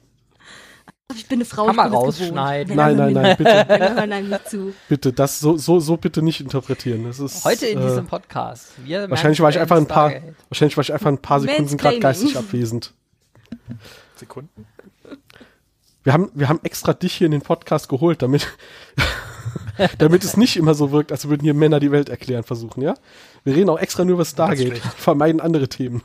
[1.15, 2.75] Ich bin eine Frau, Kann man rausschneiden.
[2.75, 4.73] Nein, nein, nein, bitte, Männer hören einem nicht zu.
[4.89, 7.03] bitte, das so, so, so bitte nicht interpretieren.
[7.05, 8.71] Das ist, Heute in äh, diesem Podcast.
[8.83, 10.35] Wir Wahrscheinlich war ich einfach ein paar, Stargate.
[10.49, 12.93] wahrscheinlich war ich einfach ein paar Sekunden gerade geistig abwesend.
[14.15, 14.65] Sekunden.
[16.03, 18.47] Wir haben, wir haben extra dich hier in den Podcast geholt, damit,
[19.97, 22.93] damit es nicht immer so wirkt, als würden hier Männer die Welt erklären versuchen, ja?
[23.43, 26.03] Wir reden auch extra nur über Stargate, vermeiden andere Themen.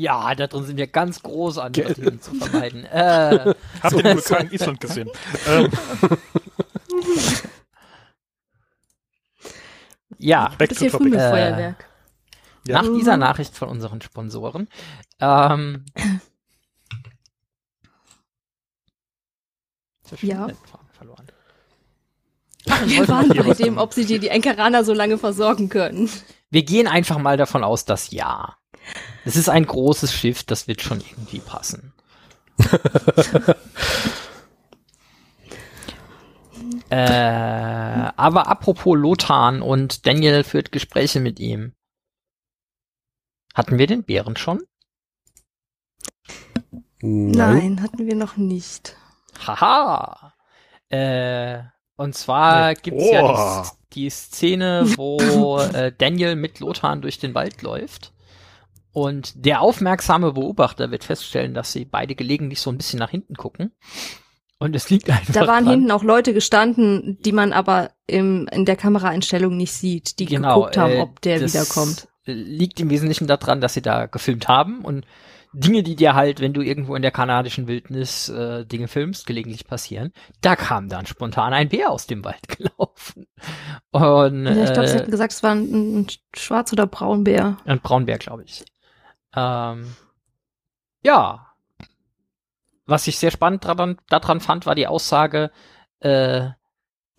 [0.00, 1.92] Ja, da drin sind wir ganz groß an Gell.
[1.94, 2.84] Themen zu vermeiden.
[2.86, 5.10] Äh, Habt ihr den Vulkan in Island gesehen?
[5.46, 5.70] ähm,
[10.18, 11.10] ja, back to früh topic.
[11.10, 11.86] mit Äh, Feuerwerk.
[12.66, 12.82] Ja.
[12.82, 14.68] nach dieser Nachricht von unseren Sponsoren.
[15.20, 15.84] Ähm,
[20.22, 20.48] Ja.
[20.92, 21.26] verloren.
[22.84, 26.10] Wir waren bei dem, ob sie dir die Enkaraner so lange versorgen können.
[26.50, 28.56] Wir gehen einfach mal davon aus, dass ja.
[29.24, 31.92] Es ist ein großes Schiff, das wird schon irgendwie passen.
[36.90, 41.74] äh, aber apropos Lothar und Daniel führt Gespräche mit ihm.
[43.54, 44.62] Hatten wir den Bären schon?
[47.02, 48.96] Nein, hatten wir noch nicht.
[49.46, 50.34] Haha.
[50.90, 51.62] Äh,
[51.96, 53.70] und zwar gibt's ja Boah.
[53.92, 58.12] die, die Szene, wo äh, Daniel mit Lothar durch den Wald läuft.
[58.92, 63.34] Und der aufmerksame Beobachter wird feststellen, dass sie beide gelegentlich so ein bisschen nach hinten
[63.34, 63.72] gucken.
[64.58, 68.46] Und es liegt einfach Da waren dran, hinten auch Leute gestanden, die man aber im,
[68.52, 72.08] in der Kameraeinstellung nicht sieht, die genau, geguckt haben, äh, ob der das wiederkommt.
[72.26, 75.06] Liegt im Wesentlichen daran, dass sie da gefilmt haben und
[75.52, 79.66] Dinge, die dir halt, wenn du irgendwo in der kanadischen Wildnis äh, Dinge filmst, gelegentlich
[79.66, 80.12] passieren.
[80.42, 83.26] Da kam dann spontan ein Bär aus dem Wald gelaufen.
[83.90, 87.56] Und Ja, ich glaube, sie äh, hatten gesagt, es war ein, ein Schwarz- oder Braunbär.
[87.64, 88.64] ein Braunbär, glaube ich.
[89.34, 89.94] Ähm,
[91.02, 91.46] ja.
[92.86, 95.50] Was ich sehr spannend daran, daran fand, war die Aussage,
[96.00, 96.48] äh,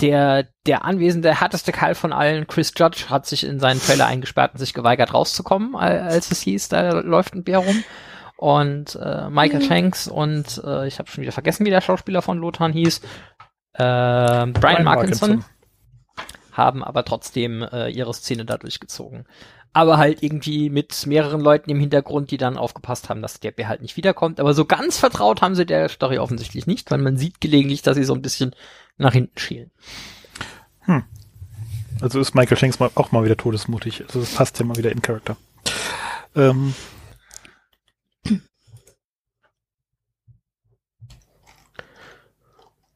[0.02, 4.54] der, der anwesende härteste Kerl von allen, Chris Judge, hat sich in seinen Trailer eingesperrt
[4.54, 7.84] und sich geweigert rauszukommen, al- als es hieß, da läuft ein Bär rum.
[8.36, 9.67] Und äh, Michael Ja.
[9.67, 13.02] Shanks und äh, ich habe schon wieder vergessen, wie der Schauspieler von Lothar hieß,
[13.74, 15.45] äh, Brian, Markinson, Markinson.
[16.52, 19.28] haben aber trotzdem äh, ihre Szene da durchgezogen.
[19.74, 23.70] Aber halt irgendwie mit mehreren Leuten im Hintergrund, die dann aufgepasst haben, dass der Bär
[23.70, 24.40] halt nicht wiederkommt.
[24.40, 27.96] Aber so ganz vertraut haben sie der Story offensichtlich nicht, weil man sieht gelegentlich, dass
[27.96, 28.54] sie so ein bisschen
[28.98, 29.72] nach hinten schielen.
[32.02, 34.04] Also ist Michael Shanks mal, auch mal wieder todesmutig.
[34.08, 35.38] Also das passt ja mal wieder in Charakter.
[36.36, 36.74] Ähm,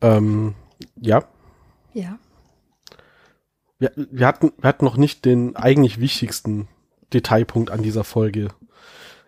[0.05, 0.53] Ähm,
[1.01, 1.23] ja,
[1.93, 2.19] Ja.
[3.79, 6.67] Wir, wir, hatten, wir hatten noch nicht den eigentlich wichtigsten
[7.13, 8.49] Detailpunkt an dieser Folge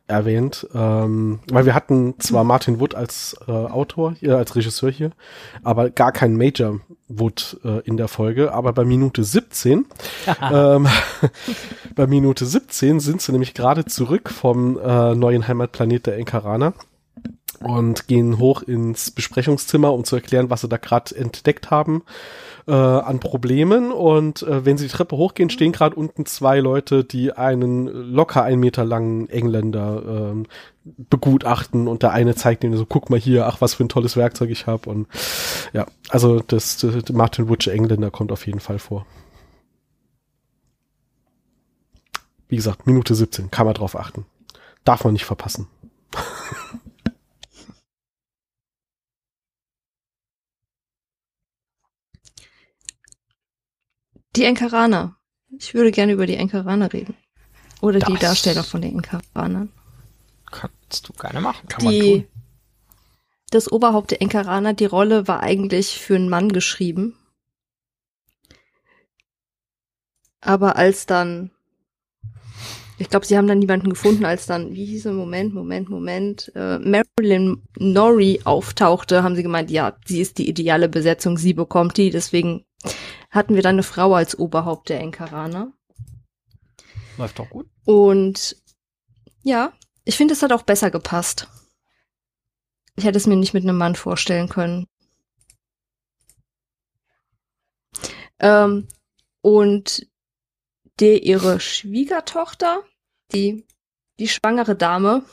[0.07, 5.11] erwähnt, ähm, weil wir hatten zwar Martin Wood als äh, Autor, äh, als Regisseur hier,
[5.63, 6.79] aber gar keinen Major
[7.09, 8.53] Wood äh, in der Folge.
[8.53, 9.85] Aber bei Minute 17,
[10.51, 10.87] ähm,
[11.95, 16.73] bei Minute 17 sind sie nämlich gerade zurück vom äh, neuen Heimatplanet der Enkaraner
[17.59, 22.03] und gehen hoch ins Besprechungszimmer, um zu erklären, was sie da gerade entdeckt haben
[22.67, 23.91] äh, an Problemen.
[23.91, 28.43] Und äh, wenn sie die Treppe hochgehen, stehen gerade unten zwei Leute, die einen locker
[28.43, 30.45] ein Meter langen Engländer ähm,
[30.83, 34.15] begutachten und der eine zeigt ihnen so, guck mal hier, ach, was für ein tolles
[34.15, 34.89] Werkzeug ich habe.
[34.89, 35.07] Und
[35.73, 39.05] ja, also das, das Martin Wutsch Engländer kommt auf jeden Fall vor.
[42.49, 44.25] Wie gesagt, Minute 17, kann man drauf achten.
[44.85, 45.67] Darf man nicht verpassen.
[54.37, 55.15] Die Enkaraner.
[55.57, 57.15] Ich würde gerne über die Enkaraner reden.
[57.81, 59.71] Oder die Das- Darsteller von den Enkaranern.
[60.49, 61.67] Kannst du gerne machen.
[61.67, 62.27] Kann man Die, tun.
[63.51, 67.15] das Oberhaupt der Enkaraner, die Rolle war eigentlich für einen Mann geschrieben.
[70.41, 71.51] Aber als dann,
[72.99, 76.51] ich glaube, sie haben dann niemanden gefunden, als dann, wie hieß er, Moment, Moment, Moment,
[76.55, 81.97] äh, Marilyn Norrie auftauchte, haben sie gemeint, ja, sie ist die ideale Besetzung, sie bekommt
[81.97, 82.63] die, deswegen
[83.29, 85.73] hatten wir dann eine Frau als Oberhaupt der Enkaraner.
[87.17, 87.67] Läuft doch gut.
[87.85, 88.61] Und
[89.43, 89.73] ja,
[90.05, 91.47] ich finde, es hat auch besser gepasst.
[92.95, 94.87] Ich hätte es mir nicht mit einem Mann vorstellen können.
[98.39, 98.87] Ähm,
[99.41, 100.07] und
[100.99, 102.83] der ihre Schwiegertochter,
[103.33, 103.65] die,
[104.19, 105.23] die schwangere Dame,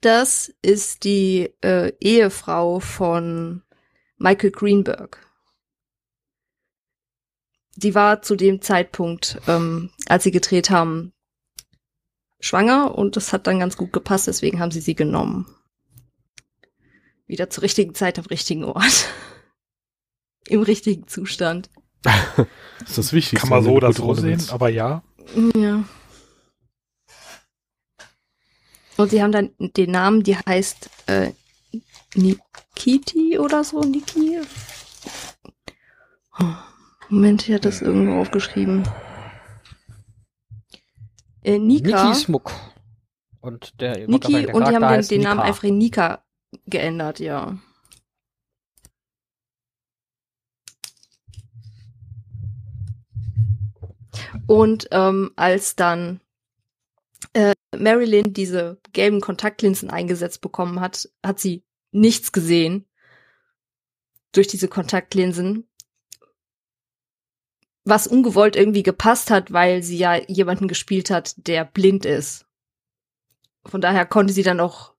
[0.00, 3.62] das ist die äh, Ehefrau von
[4.16, 5.29] Michael Greenberg.
[7.76, 11.12] Die war zu dem Zeitpunkt, ähm, als sie gedreht haben,
[12.40, 15.46] schwanger und das hat dann ganz gut gepasst, deswegen haben sie sie genommen.
[17.26, 19.08] Wieder zur richtigen Zeit am richtigen Ort.
[20.48, 21.70] Im richtigen Zustand.
[22.80, 23.46] Das ist das Wichtigste.
[23.46, 24.54] Kann man so oder so sehen, willst.
[24.54, 25.02] aber ja.
[25.54, 25.84] Ja.
[28.96, 31.32] Und sie haben dann den Namen, die heißt äh,
[32.14, 34.40] Nikiti oder so, Niki.
[36.38, 36.54] Oh,
[37.10, 38.88] Moment, ich hatte das irgendwo aufgeschrieben.
[41.42, 42.04] Äh, Nika.
[42.04, 42.52] Niki Smuck.
[43.40, 46.24] Und der, Niki der und die haben den, den Namen einfach in Nika
[46.66, 47.58] geändert, ja.
[54.46, 56.20] Und ähm, als dann
[57.32, 62.86] äh, Marilyn diese gelben Kontaktlinsen eingesetzt bekommen hat, hat sie nichts gesehen
[64.32, 65.69] durch diese Kontaktlinsen,
[67.84, 72.46] was ungewollt irgendwie gepasst hat, weil sie ja jemanden gespielt hat, der blind ist.
[73.64, 74.94] Von daher konnte sie dann auch.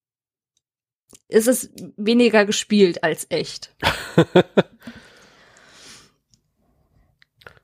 [1.28, 3.76] Es ist weniger gespielt als echt.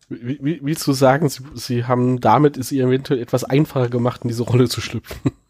[0.09, 4.21] Wie, wie, willst du sagen, sie, sie haben damit es ihr eventuell etwas einfacher gemacht,
[4.23, 5.31] in diese Rolle zu schlüpfen?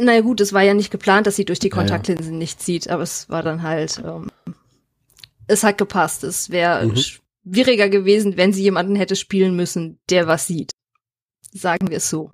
[0.00, 1.80] Naja gut, es war ja nicht geplant, dass sie durch die Ja, ja.
[1.80, 4.30] Kontaktlinsen nichts sieht, aber es war dann halt, ähm,
[5.46, 6.24] es hat gepasst.
[6.24, 6.94] Es wäre Mhm.
[7.50, 10.72] Schwieriger gewesen, wenn sie jemanden hätte spielen müssen, der was sieht.
[11.52, 12.32] Sagen wir es so.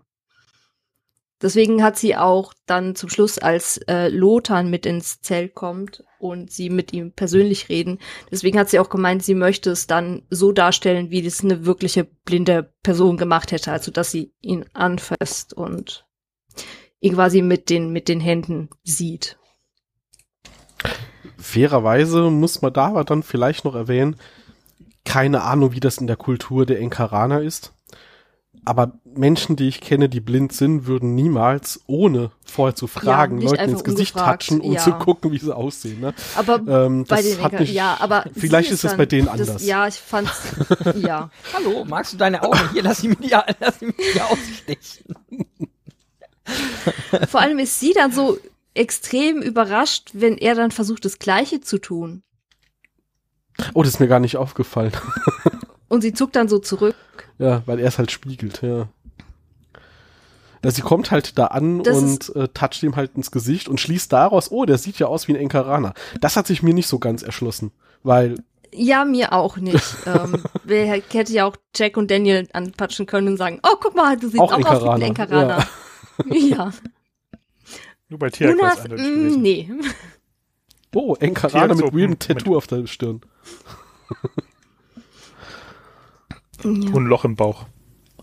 [1.43, 6.51] Deswegen hat sie auch dann zum Schluss, als äh, Lothar mit ins Zelt kommt und
[6.51, 7.99] sie mit ihm persönlich reden,
[8.31, 12.05] deswegen hat sie auch gemeint, sie möchte es dann so darstellen, wie das eine wirkliche
[12.05, 16.07] blinde Person gemacht hätte, also dass sie ihn anfasst und
[17.01, 19.37] ihn quasi mit den, mit den Händen sieht.
[21.37, 24.17] Fairerweise muss man da aber dann vielleicht noch erwähnen,
[25.05, 27.73] keine Ahnung, wie das in der Kultur der Enkaraner ist.
[28.67, 33.51] Aber Menschen, die ich kenne, die blind sind, würden niemals, ohne vorher zu fragen, nicht
[33.51, 34.81] Leuten ins Gesicht touchen und ja.
[34.81, 36.01] zu gucken, wie sie aussehen.
[36.01, 36.15] Ne?
[36.35, 39.27] Aber Ähm, bei das den hat Enker, mich, ja, aber vielleicht ist es bei denen
[39.27, 39.67] das, anders.
[39.67, 40.55] Ja, ich fand's,
[40.97, 41.31] ja.
[41.53, 42.83] Hallo, magst du deine Augen hier?
[42.83, 43.29] Lass sie mir die,
[43.61, 45.15] lass sie mir die ausstechen.
[47.29, 48.39] Vor allem ist sie dann so
[48.73, 52.23] extrem überrascht, wenn er dann versucht, das Gleiche zu tun.
[53.73, 54.93] Oh, das ist mir gar nicht aufgefallen.
[55.89, 56.97] Und sie zuckt dann so zurück.
[57.39, 58.89] ja, weil er es halt spiegelt, ja.
[60.65, 63.81] Ja, sie kommt halt da an Das und äh, toucht ihm halt ins Gesicht und
[63.81, 65.93] schließt daraus, oh, der sieht ja aus wie ein Enkaraner.
[66.23, 67.71] Das hat sich mir nicht so ganz erschlossen,
[68.03, 68.37] weil
[68.73, 69.85] Ja, mir auch nicht.
[70.07, 74.17] ähm, wer hätte ja auch Jack und Daniel anpatschen können und sagen, oh, guck mal,
[74.17, 75.69] du siehst Auch auch, aus wie ein Enkaraner, Enkaraner.
[76.49, 76.73] Ja.
[78.09, 79.71] Nur bei Tierquest Jonas, eindeutig mm, nee.
[80.95, 81.27] Oh, so,
[81.85, 82.19] mit weirdem.
[82.19, 83.21] Tattoo auf der Stirn.
[86.63, 86.71] Ja.
[86.71, 87.67] Und ein Loch im Bauch.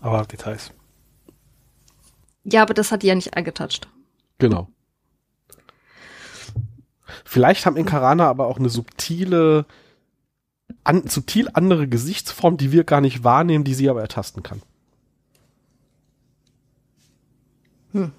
[0.00, 0.72] Aber Details.
[2.44, 3.88] Ja, aber das hat die ja nicht angetatscht.
[4.38, 4.68] Genau.
[7.24, 9.64] Vielleicht haben Enkarana aber auch eine subtile,
[10.82, 14.60] an, subtil andere Gesichtsform, die wir gar nicht wahrnehmen, die sie aber ertasten kann.
[17.92, 18.12] Hm.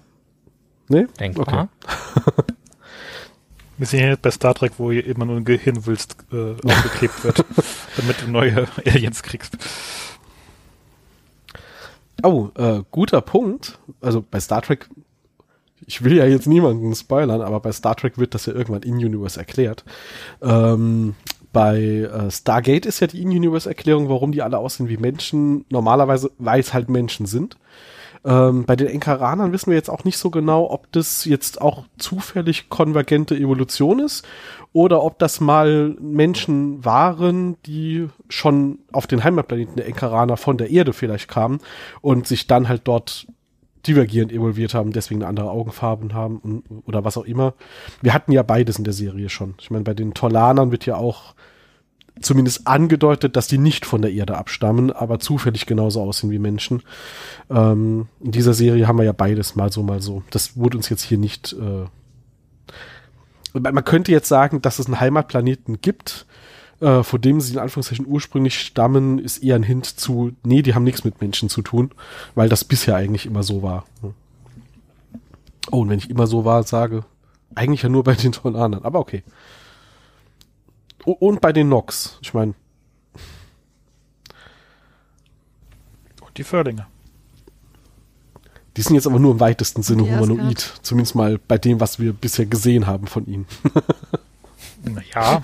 [0.88, 1.06] Nee?
[1.18, 1.68] Denkbar.
[3.76, 7.44] Wir sind hier bei Star Trek, wo immer nur ein Gehirnwülst äh, aufgeklebt wird,
[7.96, 9.56] damit du neue Aliens kriegst.
[12.22, 13.78] Oh, äh, guter Punkt.
[14.00, 14.88] Also bei Star Trek,
[15.86, 19.38] ich will ja jetzt niemanden spoilern, aber bei Star Trek wird das ja irgendwann in-Universe
[19.38, 19.84] erklärt.
[20.40, 21.16] Ähm,
[21.54, 26.58] bei äh, Stargate ist ja die In-Universe-Erklärung, warum die alle aussehen wie Menschen, normalerweise, weil
[26.58, 27.56] es halt Menschen sind.
[28.24, 31.84] Ähm, bei den Enkaranern wissen wir jetzt auch nicht so genau, ob das jetzt auch
[31.98, 34.24] zufällig konvergente Evolution ist
[34.72, 40.70] oder ob das mal Menschen waren, die schon auf den Heimatplaneten der Enkaraner von der
[40.70, 41.58] Erde vielleicht kamen
[42.00, 43.26] und sich dann halt dort
[43.86, 47.52] divergierend evolviert haben, deswegen eine andere Augenfarben haben und, oder was auch immer.
[48.00, 49.54] Wir hatten ja beides in der Serie schon.
[49.60, 51.34] Ich meine, bei den Tolanern wird ja auch
[52.20, 56.82] zumindest angedeutet, dass die nicht von der Erde abstammen, aber zufällig genauso aussehen wie Menschen.
[57.50, 60.22] Ähm, in dieser Serie haben wir ja beides mal so, mal so.
[60.30, 61.54] Das wurde uns jetzt hier nicht.
[61.54, 61.86] Äh
[63.60, 66.26] man könnte jetzt sagen, dass es einen Heimatplaneten gibt,
[66.80, 70.74] äh, vor dem sie in Anführungszeichen ursprünglich stammen, ist eher ein Hint zu, nee, die
[70.74, 71.92] haben nichts mit Menschen zu tun,
[72.34, 73.84] weil das bisher eigentlich immer so war.
[75.70, 77.04] Oh, und wenn ich immer so war, sage,
[77.54, 79.22] eigentlich ja nur bei den Tolanern, aber okay.
[81.04, 82.18] Und bei den Nox.
[82.22, 82.54] Ich meine.
[86.20, 86.86] Und die Fördinger.
[88.76, 90.56] Die sind jetzt aber nur im weitesten Sinne Die humanoid.
[90.56, 90.84] Asgard.
[90.84, 93.46] Zumindest mal bei dem, was wir bisher gesehen haben von ihnen.
[94.86, 95.40] Naja.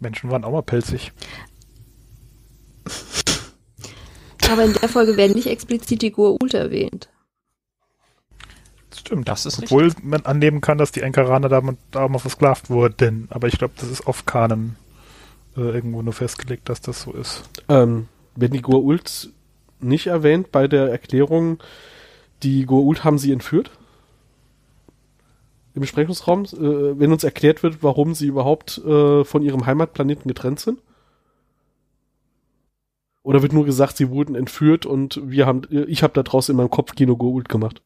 [0.00, 1.12] Menschen waren auch mal pelzig.
[4.48, 7.10] Aber in der Folge werden nicht explizit die Goa'uld erwähnt.
[9.06, 9.28] Stimmt.
[9.28, 13.28] Das ist Obwohl man annehmen kann, dass die Enkaraner da, da mal versklavt wurden.
[13.30, 14.74] Aber ich glaube, das ist auf Kanen
[15.56, 17.44] äh, irgendwo nur festgelegt, dass das so ist.
[17.68, 19.28] Ähm, werden die Goa'uld
[19.78, 21.58] nicht erwähnt bei der Erklärung,
[22.42, 23.70] die Goa'uld haben sie entführt?
[25.76, 30.58] Im Besprechungsraum, äh, wenn uns erklärt wird, warum sie überhaupt äh, von ihrem Heimatplaneten getrennt
[30.58, 30.80] sind?
[33.22, 36.56] Oder wird nur gesagt, sie wurden entführt und wir haben, ich habe da draußen in
[36.56, 37.82] meinem Kopf Kino Goa'uld gemacht?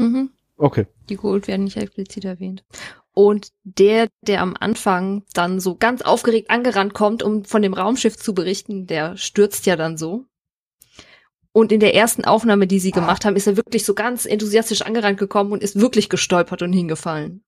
[0.00, 0.30] Mhm.
[0.56, 0.86] Okay.
[1.08, 2.64] Die Goa'uld werden nicht explizit erwähnt.
[3.12, 8.16] Und der, der am Anfang dann so ganz aufgeregt angerannt kommt, um von dem Raumschiff
[8.16, 10.26] zu berichten, der stürzt ja dann so.
[11.52, 14.82] Und in der ersten Aufnahme, die sie gemacht haben, ist er wirklich so ganz enthusiastisch
[14.82, 17.42] angerannt gekommen und ist wirklich gestolpert und hingefallen.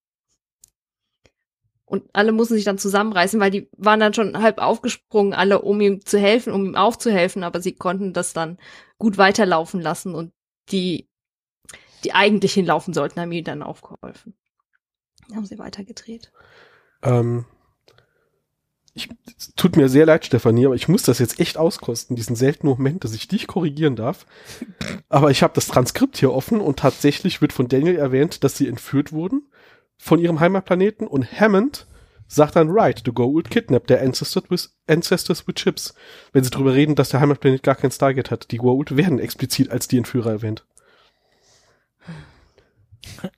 [1.85, 5.81] Und alle mussten sich dann zusammenreißen, weil die waren dann schon halb aufgesprungen, alle, um
[5.81, 8.59] ihm zu helfen, um ihm aufzuhelfen, aber sie konnten das dann
[8.99, 10.33] gut weiterlaufen lassen und
[10.71, 11.07] die,
[12.05, 14.35] die eigentlich hinlaufen sollten, haben ihm dann aufgeholfen.
[15.29, 16.33] Dann haben sie weitergedreht.
[17.03, 17.45] Ähm,
[18.95, 19.09] ich,
[19.57, 23.05] tut mir sehr leid, Stefanie, aber ich muss das jetzt echt auskosten, diesen seltenen Moment,
[23.05, 24.27] dass ich dich korrigieren darf.
[25.09, 28.69] Aber ich habe das Transkript hier offen und tatsächlich wird von Daniel erwähnt, dass sie
[28.69, 29.49] entführt wurden
[29.97, 31.87] von ihrem Heimatplaneten und Hammond
[32.27, 35.95] sagt dann, right, the Goa'uld kidnapped their ancestors with, ancestors with chips.
[36.33, 38.51] Wenn sie darüber reden, dass der Heimatplanet gar kein Stargate hat.
[38.51, 40.65] Die Goa'uld werden explizit als die Entführer erwähnt.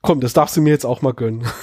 [0.01, 1.45] Komm, das darfst du mir jetzt auch mal gönnen.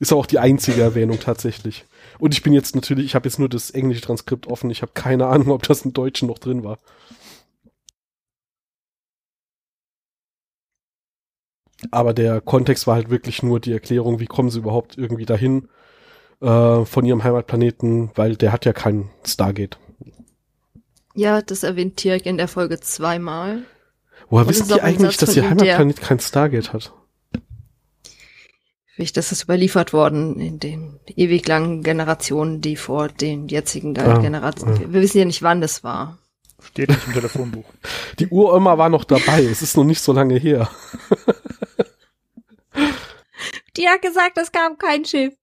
[0.00, 1.84] Ist auch die einzige Erwähnung tatsächlich.
[2.18, 4.70] Und ich bin jetzt natürlich, ich habe jetzt nur das englische Transkript offen.
[4.70, 6.78] Ich habe keine Ahnung, ob das im Deutschen noch drin war.
[11.90, 15.68] Aber der Kontext war halt wirklich nur die Erklärung, wie kommen sie überhaupt irgendwie dahin
[16.40, 19.78] äh, von ihrem Heimatplaneten, weil der hat ja keinen Stargate.
[21.14, 23.64] Ja, das erwähnt Tirk in der Folge zweimal.
[24.30, 26.92] Woher wissen die eigentlich, dass ihr Heimatplanet kein Stargate hat?
[28.94, 34.18] Vielleicht ist es überliefert worden in den ewig langen Generationen, die vor den jetzigen Ah,
[34.18, 34.74] Generationen.
[34.76, 34.80] ah.
[34.80, 36.18] Wir wir wissen ja nicht, wann das war.
[36.62, 37.64] Steht nicht im Telefonbuch.
[38.18, 39.42] Die Uroma war noch dabei.
[39.44, 40.68] es ist noch nicht so lange her.
[43.76, 45.34] Die hat gesagt, es kam kein Schiff.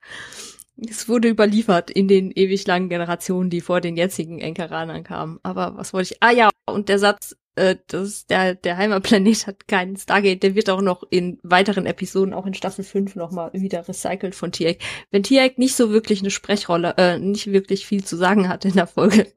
[0.78, 5.40] Es wurde überliefert in den ewig langen Generationen, die vor den jetzigen Enkeranern kamen.
[5.42, 6.22] Aber was wollte ich?
[6.22, 10.70] Ah ja, und der Satz, äh, das der, der Heimatplanet hat keinen Stargate, der wird
[10.70, 14.78] auch noch in weiteren Episoden, auch in Staffel 5 nochmal wieder recycelt von Tiak.
[15.12, 18.74] Wenn Tiak nicht so wirklich eine Sprechrolle, äh, nicht wirklich viel zu sagen hat in
[18.74, 19.34] der Folge.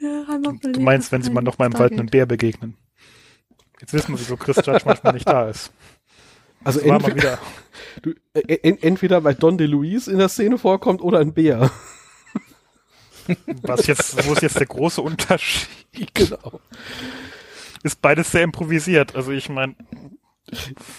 [0.00, 2.06] Der Heimatplanet Du meinst, wenn sie mal keinen noch mal im Wald einem.
[2.06, 2.76] Bär begegnen.
[3.80, 5.72] Jetzt wissen wir, wieso Chris Judge manchmal nicht da ist.
[6.64, 7.38] Also Das war mal entweder, wieder.
[8.02, 11.70] du, äh, en, entweder weil Don DeLuise in der Szene vorkommt oder ein Bär.
[13.62, 15.68] Was jetzt, wo ist jetzt der große Unterschied?
[16.14, 16.60] Genau.
[17.82, 19.14] Ist beides sehr improvisiert.
[19.14, 19.74] Also ich meine,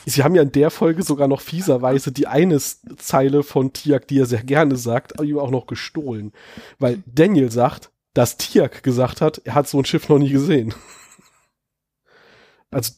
[0.05, 4.19] Sie haben ja in der Folge sogar noch fieserweise die eine Zeile von Tiak, die
[4.19, 6.34] er sehr gerne sagt, ihm auch noch gestohlen.
[6.80, 10.73] Weil Daniel sagt, dass Tiak gesagt hat, er hat so ein Schiff noch nie gesehen.
[12.69, 12.91] Also,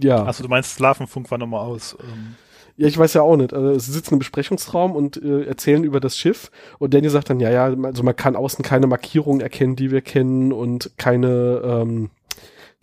[0.00, 0.24] ja.
[0.24, 1.96] also du meinst, Sklavenfunk war nochmal aus.
[2.00, 2.34] Ähm,
[2.76, 3.54] Ja, ich weiß ja auch nicht.
[3.54, 7.40] Also, sie sitzen im Besprechungsraum und äh, erzählen über das Schiff und Daniel sagt dann,
[7.40, 12.10] ja, ja, also man kann außen keine Markierungen erkennen, die wir kennen und keine ähm,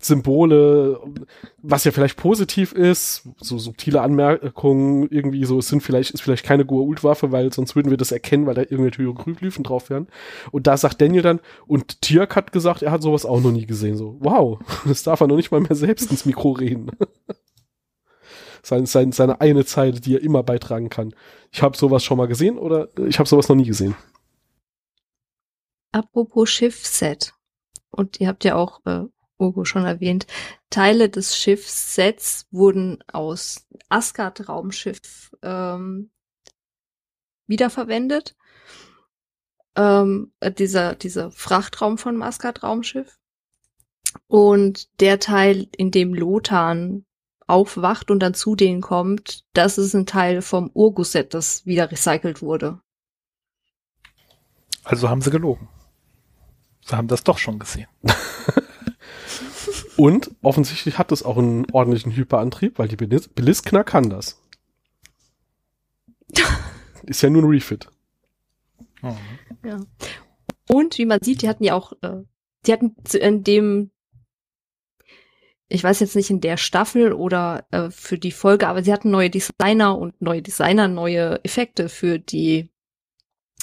[0.06, 1.00] Symbole,
[1.62, 6.46] was ja vielleicht positiv ist, so subtile Anmerkungen, irgendwie so, es sind vielleicht, ist vielleicht
[6.46, 10.08] keine Goa'uld-Waffe, weil sonst würden wir das erkennen, weil da irgendwelche Hieroglyphen drauf wären.
[10.52, 13.66] Und da sagt Daniel dann, und Tirk hat gesagt, er hat sowas auch noch nie
[13.66, 13.96] gesehen.
[13.96, 16.92] So, wow, das darf er noch nicht mal mehr selbst ins Mikro reden.
[18.64, 21.14] Sein, sein, seine eine Zeile, die er immer beitragen kann.
[21.52, 23.96] Ich habe sowas schon mal gesehen oder ich habe sowas noch nie gesehen.
[25.92, 27.34] Apropos Schiffsset.
[27.92, 29.04] Und ihr habt ja auch äh,
[29.38, 30.26] Ugo schon erwähnt,
[30.70, 36.10] Teile des Schiffssets wurden aus Asgard Raumschiff ähm,
[37.46, 38.36] wiederverwendet.
[39.76, 43.20] Ähm, äh, dieser, dieser Frachtraum von Asgard Raumschiff.
[44.28, 46.76] Und der Teil, in dem Lothar
[47.48, 52.42] aufwacht und dann zu denen kommt, das ist ein Teil vom Urgus-Set, das wieder recycelt
[52.42, 52.80] wurde.
[54.84, 55.68] also haben sie gelogen.
[56.86, 57.88] Sie haben das doch schon gesehen.
[59.96, 64.42] Und offensichtlich hat es auch einen ordentlichen Hyperantrieb, weil die Belis Beliskner kann das.
[67.04, 67.90] Ist ja nur ein Refit.
[69.02, 69.18] Mhm.
[69.64, 69.80] Ja.
[70.68, 72.24] Und wie man sieht, die hatten ja auch, äh,
[72.66, 73.92] die hatten in dem,
[75.74, 79.10] ich weiß jetzt nicht in der Staffel oder äh, für die Folge, aber sie hatten
[79.10, 82.70] neue Designer und neue Designer, neue Effekte für die,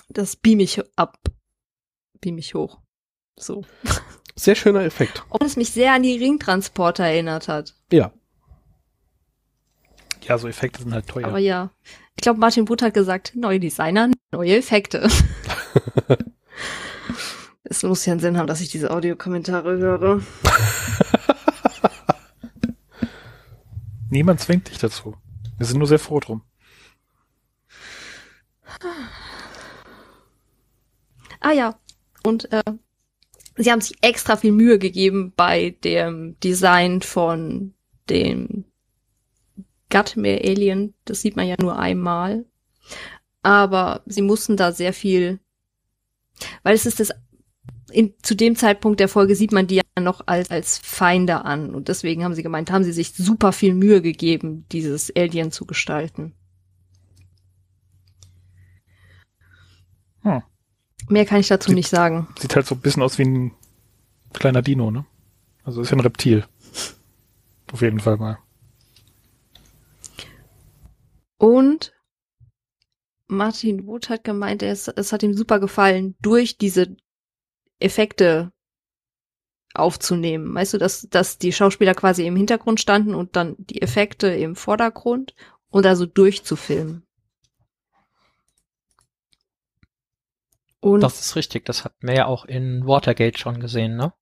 [0.09, 1.21] das beam ich ab,
[2.21, 2.81] beam ich hoch.
[3.39, 3.63] So.
[4.35, 5.23] Sehr schöner Effekt.
[5.29, 7.75] Und es mich sehr an die Ringtransporter erinnert hat.
[7.93, 8.11] Ja.
[10.23, 11.27] Ja, so Effekte sind halt teuer.
[11.27, 11.71] Aber ja,
[12.17, 15.09] ich glaube, Martin Butt hat gesagt, neue Designer, neue Effekte.
[17.65, 20.23] es muss ja einen Sinn haben, dass ich diese Audiokommentare höre.
[24.11, 25.17] Niemand zwingt dich dazu.
[25.57, 26.43] Wir sind nur sehr froh drum.
[31.41, 31.79] Ah ja,
[32.25, 32.63] und äh,
[33.57, 37.75] sie haben sich extra viel Mühe gegeben bei dem Design von
[38.09, 38.65] dem
[39.89, 40.95] Gatmere Alien.
[41.05, 42.45] Das sieht man ja nur einmal.
[43.43, 45.41] Aber sie mussten da sehr viel,
[46.63, 47.11] weil es ist das,
[47.91, 51.75] in, zu dem Zeitpunkt der Folge sieht man die ja noch als, als Feinde an.
[51.75, 55.67] Und deswegen haben sie gemeint, haben sie sich super viel Mühe gegeben, dieses Alien zu
[55.67, 56.35] gestalten.
[60.23, 60.43] Hm.
[61.09, 62.29] Mehr kann ich dazu Sieht- nicht sagen.
[62.39, 63.53] Sieht halt so ein bisschen aus wie ein
[64.33, 65.05] kleiner Dino, ne?
[65.65, 66.45] Also ist ja ein Reptil.
[67.73, 68.39] Auf jeden Fall mal.
[71.39, 71.93] Und
[73.29, 76.97] Martin Wood hat gemeint, es, es hat ihm super gefallen, durch diese
[77.81, 78.53] Effekte
[79.75, 80.55] aufzunehmen.
[80.55, 84.57] Weißt du, dass, dass die Schauspieler quasi im Hintergrund standen und dann die Effekte im
[84.57, 85.35] Vordergrund
[85.71, 87.07] und also durchzufilmen.
[90.81, 94.13] Und Das ist richtig, das hatten wir ja auch in Watergate schon gesehen, ne?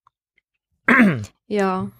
[1.46, 1.90] Ja.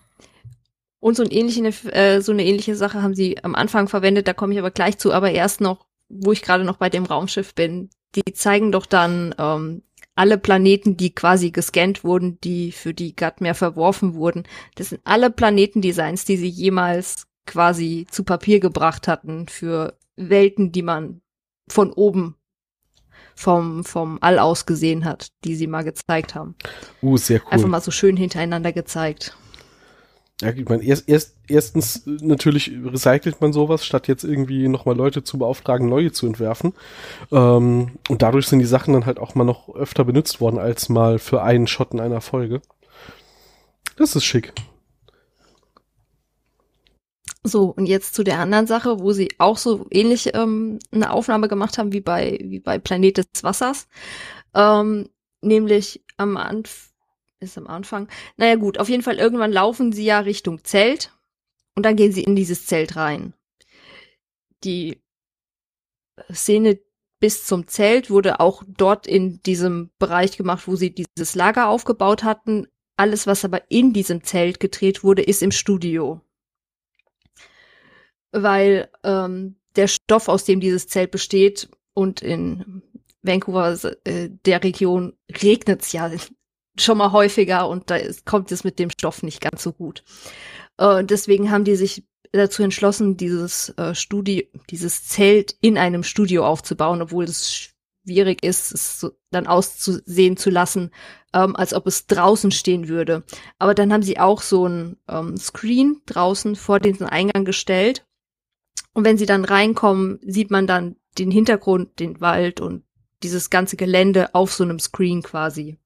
[1.01, 4.35] Und so, ein ähnliche, äh, so eine ähnliche Sache haben sie am Anfang verwendet, da
[4.35, 7.55] komme ich aber gleich zu, aber erst noch, wo ich gerade noch bei dem Raumschiff
[7.55, 7.89] bin.
[8.15, 9.85] Die zeigen doch dann ähm,
[10.19, 14.43] alle Planeten, die quasi gescannt wurden, die für die Gatmer verworfen wurden.
[14.75, 20.83] Das sind alle Planetendesigns, die sie jemals quasi zu Papier gebracht hatten für Welten, die
[20.83, 21.21] man
[21.71, 22.35] von oben
[23.37, 26.57] vom, vom All aus gesehen hat, die sie mal gezeigt haben.
[27.01, 27.53] Uh, sehr cool.
[27.53, 29.37] Einfach mal so schön hintereinander gezeigt.
[30.41, 34.97] Ja, ich meine, erst, erst, erstens äh, natürlich recycelt man sowas, statt jetzt irgendwie nochmal
[34.97, 36.75] Leute zu beauftragen, neue zu entwerfen.
[37.33, 40.89] Ähm, und dadurch sind die Sachen dann halt auch mal noch öfter benutzt worden, als
[40.89, 42.63] mal für einen Shot in einer Folge.
[43.97, 44.53] Das ist schick.
[47.43, 51.49] So, und jetzt zu der anderen Sache, wo sie auch so ähnlich ähm, eine Aufnahme
[51.49, 53.89] gemacht haben wie bei, wie bei Planet des Wassers.
[54.55, 55.09] Ähm,
[55.41, 56.88] nämlich am Anfang,
[57.41, 58.09] ist am Anfang.
[58.37, 61.13] Naja gut, auf jeden Fall irgendwann laufen sie ja Richtung Zelt
[61.75, 63.35] und dann gehen sie in dieses Zelt rein.
[64.65, 65.01] Die
[66.33, 66.81] Szene
[67.21, 72.25] bis zum Zelt wurde auch dort in diesem Bereich gemacht, wo sie dieses Lager aufgebaut
[72.25, 72.67] hatten.
[72.97, 76.21] Alles, was aber in diesem Zelt gedreht wurde, ist im Studio
[78.33, 82.83] weil ähm, der Stoff, aus dem dieses Zelt besteht und in
[83.23, 86.11] Vancouver, äh, der Region, regnet es ja
[86.83, 90.05] schon mal häufiger und da ist, kommt es mit dem Stoff nicht ganz so gut.
[90.79, 96.47] Äh, deswegen haben die sich dazu entschlossen, dieses äh, Studio, dieses Zelt in einem Studio
[96.47, 97.73] aufzubauen, obwohl es
[98.05, 100.91] schwierig ist, es so dann auszusehen zu lassen,
[101.35, 103.25] ähm, als ob es draußen stehen würde.
[103.59, 108.07] Aber dann haben sie auch so ein ähm, Screen draußen vor den Eingang gestellt.
[108.95, 112.85] Und wenn sie dann reinkommen, sieht man dann den Hintergrund, den Wald und
[113.23, 115.79] dieses ganze Gelände auf so einem Screen quasi.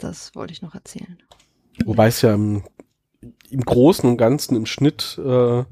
[0.00, 1.22] Das wollte ich noch erzählen.
[1.84, 2.64] Wobei es ja im,
[3.50, 5.64] im Großen und Ganzen im Schnitt äh,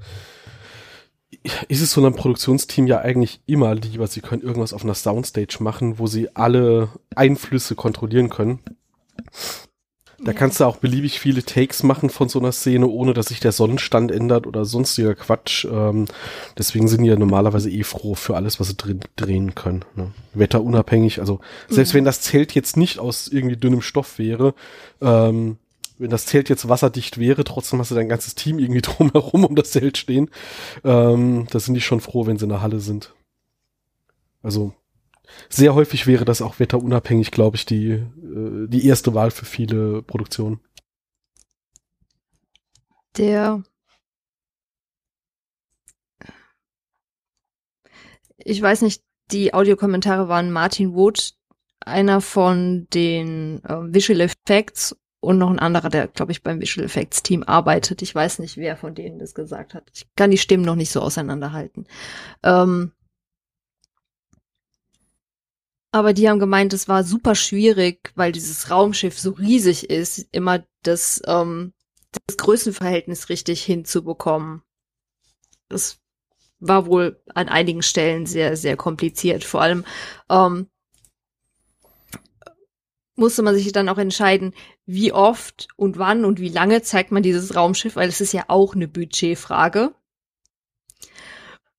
[1.68, 5.58] ist es so einem Produktionsteam ja eigentlich immer lieber, sie können irgendwas auf einer Soundstage
[5.60, 8.60] machen, wo sie alle Einflüsse kontrollieren können.
[10.20, 10.38] Da ja.
[10.38, 13.52] kannst du auch beliebig viele Takes machen von so einer Szene, ohne dass sich der
[13.52, 15.64] Sonnenstand ändert oder sonstiger Quatsch.
[15.64, 16.06] Ähm,
[16.56, 19.84] deswegen sind die ja normalerweise eh froh für alles, was sie drin drehen können.
[19.94, 20.10] Ne?
[20.34, 21.20] Wetterunabhängig.
[21.20, 21.38] Also
[21.68, 21.98] selbst mhm.
[21.98, 24.54] wenn das Zelt jetzt nicht aus irgendwie dünnem Stoff wäre,
[25.00, 25.58] ähm,
[25.98, 29.54] wenn das Zelt jetzt wasserdicht wäre, trotzdem hast du dein ganzes Team irgendwie drumherum um
[29.54, 30.30] das Zelt stehen.
[30.84, 33.14] Ähm, da sind die schon froh, wenn sie in der Halle sind.
[34.42, 34.72] Also
[35.48, 40.02] sehr häufig wäre das auch wetterunabhängig, glaube ich, die, äh, die erste Wahl für viele
[40.02, 40.60] Produktionen.
[43.16, 43.62] Der
[48.38, 51.34] ich weiß nicht, die Audiokommentare waren Martin Wood,
[51.80, 56.86] einer von den äh, Visual Effects und noch ein anderer, der, glaube ich, beim Visual
[56.86, 58.02] Effects Team arbeitet.
[58.02, 59.90] Ich weiß nicht, wer von denen das gesagt hat.
[59.92, 61.86] Ich kann die Stimmen noch nicht so auseinanderhalten.
[62.42, 62.92] Ähm,
[65.90, 70.64] aber die haben gemeint, es war super schwierig, weil dieses Raumschiff so riesig ist, immer
[70.82, 71.72] das, ähm,
[72.26, 74.62] das Größenverhältnis richtig hinzubekommen.
[75.68, 75.98] Das
[76.60, 79.44] war wohl an einigen Stellen sehr, sehr kompliziert.
[79.44, 79.84] Vor allem
[80.28, 80.68] ähm,
[83.16, 84.54] musste man sich dann auch entscheiden,
[84.86, 88.44] wie oft und wann und wie lange zeigt man dieses Raumschiff, weil es ist ja
[88.48, 89.94] auch eine Budgetfrage.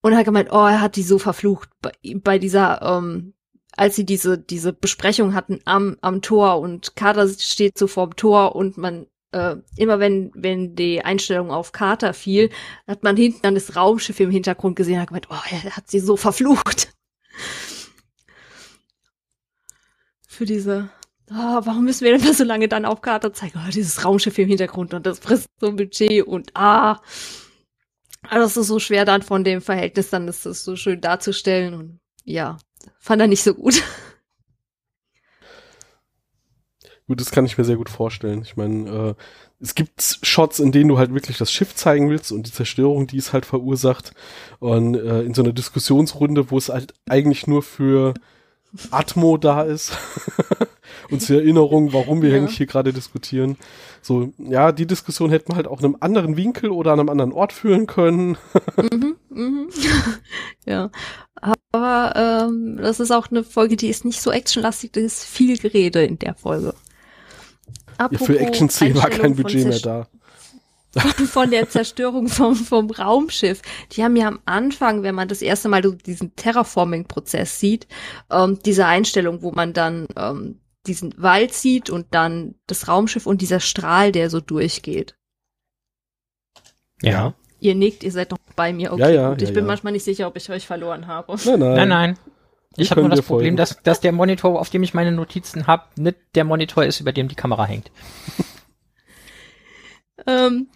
[0.01, 1.91] Und er hat gemeint, oh, er hat die so verflucht bei,
[2.23, 3.33] bei dieser, ähm,
[3.79, 8.53] als sie diese, diese Besprechung hatten am, am Tor und Carter steht so vorm Tor
[8.55, 12.49] und man, äh, immer wenn, wenn die Einstellung auf Carter fiel,
[12.87, 16.01] hat man hinten dann das Raumschiff im Hintergrund gesehen hat gemeint, oh, er hat sie
[16.01, 16.91] so verflucht.
[20.27, 20.89] Für diese
[21.31, 23.61] oh, warum müssen wir denn so lange dann auf Karte zeigen?
[23.65, 27.01] Oh, dieses Raumschiff im Hintergrund und das frisst so ein Budget und ah.
[28.23, 31.73] Also das ist so schwer dann von dem Verhältnis, dann ist das so schön darzustellen
[31.73, 32.57] und ja,
[32.97, 33.83] fand er nicht so gut.
[37.07, 38.43] Gut, das kann ich mir sehr gut vorstellen.
[38.43, 39.15] Ich meine, äh,
[39.59, 43.07] es gibt Shots, in denen du halt wirklich das Schiff zeigen willst und die Zerstörung,
[43.07, 44.13] die es halt verursacht.
[44.59, 48.13] Und äh, in so einer Diskussionsrunde, wo es halt eigentlich nur für
[48.91, 49.97] Atmo da ist
[51.09, 52.37] und zur Erinnerung, warum wir ja.
[52.37, 53.57] eigentlich hier gerade diskutieren.
[54.01, 57.09] So, ja, die Diskussion hätten wir halt auch in einem anderen Winkel oder an einem
[57.09, 58.37] anderen Ort führen können.
[58.77, 59.69] mhm, mhm.
[60.65, 60.91] ja,
[61.71, 65.57] aber ähm, das ist auch eine Folge, die ist nicht so actionlastig, da ist viel
[65.57, 66.73] Gerede in der Folge.
[67.97, 70.07] Apropos ja, für Action-Szenen war kein Budget mehr da.
[71.27, 73.61] von der Zerstörung vom, vom Raumschiff.
[73.91, 77.87] Die haben ja am Anfang, wenn man das erste Mal diesen Terraforming-Prozess sieht,
[78.31, 83.41] ähm, diese Einstellung, wo man dann ähm, diesen Wald sieht und dann das Raumschiff und
[83.41, 85.15] dieser Strahl, der so durchgeht.
[87.01, 87.35] Ja.
[87.59, 88.93] Ihr nickt, ihr seid noch bei mir.
[88.93, 89.41] Okay, ja, ja, gut.
[89.41, 89.67] Ich ja, bin ja.
[89.67, 91.35] manchmal nicht sicher, ob ich euch verloren habe.
[91.45, 91.73] Nein, nein.
[91.75, 92.19] nein, nein.
[92.77, 95.83] Ich habe nur das Problem, dass, dass der Monitor, auf dem ich meine Notizen habe,
[95.97, 97.91] nicht der Monitor ist, über dem die Kamera hängt.
[100.27, 100.67] ähm,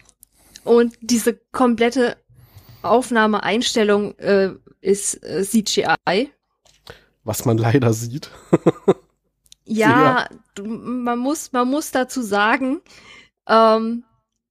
[0.64, 2.16] und diese komplette
[2.82, 6.30] Aufnahmeeinstellung äh, ist äh, CGI.
[7.22, 8.30] Was man leider sieht.
[9.64, 10.28] ja,
[10.62, 12.82] man muss, man muss dazu sagen,
[13.48, 14.04] ähm,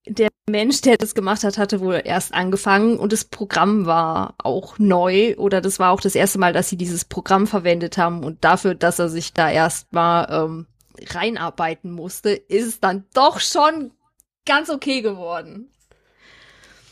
[0.05, 4.77] der Mensch, der das gemacht hat, hatte wohl erst angefangen und das Programm war auch
[4.77, 8.43] neu oder das war auch das erste Mal, dass sie dieses Programm verwendet haben und
[8.43, 10.67] dafür, dass er sich da erstmal ähm,
[11.09, 13.91] reinarbeiten musste, ist es dann doch schon
[14.45, 15.69] ganz okay geworden.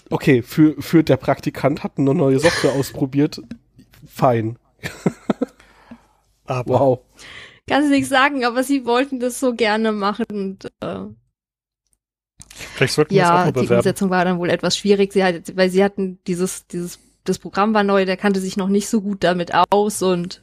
[0.09, 3.41] Okay, für, für der Praktikant hat eine neue Software ausprobiert.
[4.05, 4.57] Fein.
[6.45, 6.99] Aber wow.
[7.69, 10.25] Kann ich nicht sagen, aber sie wollten das so gerne machen.
[10.29, 11.05] Und, äh,
[12.81, 13.67] Vielleicht sollten wir ja, das auch mal bewerben.
[13.67, 17.37] die Umsetzung war dann wohl etwas schwierig, sie hat, weil sie hatten dieses, dieses, das
[17.37, 20.41] Programm war neu, der kannte sich noch nicht so gut damit aus und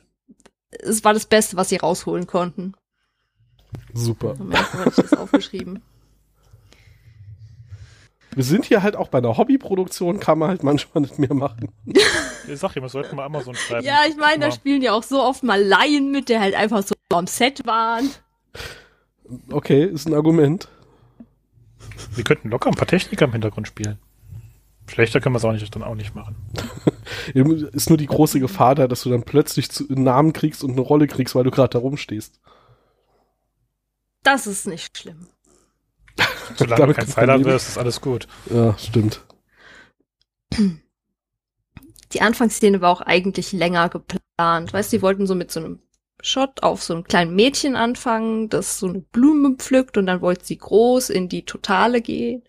[0.71, 2.75] es war das Beste, was sie rausholen konnten.
[3.93, 4.37] Super.
[4.39, 5.83] Dann habe ich das aufgeschrieben.
[8.37, 11.73] wir sind hier halt auch bei einer Hobbyproduktion, kann man halt manchmal nicht mehr machen.
[11.87, 13.85] Ich sag ja, wir sollten mal Amazon schreiben.
[13.85, 14.55] Ja, ich meine, da Mal.
[14.55, 18.09] spielen ja auch so oft mal Laien mit, der halt einfach so am Set waren.
[19.51, 20.69] Okay, ist ein Argument.
[22.15, 23.99] Wir könnten locker ein paar Techniker im Hintergrund spielen.
[24.89, 26.37] Schlechter können wir es auch nicht, dann auch nicht machen.
[27.73, 30.73] Ist nur die große Gefahr da, dass du dann plötzlich zu, einen Namen kriegst und
[30.73, 32.41] eine Rolle kriegst, weil du gerade da rumstehst.
[34.23, 35.29] Das ist nicht schlimm.
[36.57, 38.27] Solange du kein Pfeiler wirst, ist alles gut.
[38.53, 39.25] Ja, stimmt.
[42.13, 44.73] Die Anfangsszene war auch eigentlich länger geplant.
[44.73, 45.81] Weißt du, die wollten so mit so einem
[46.21, 50.45] Shot auf so einem kleinen Mädchen anfangen, das so eine Blume pflückt und dann wollte
[50.45, 52.43] sie groß in die Totale gehen.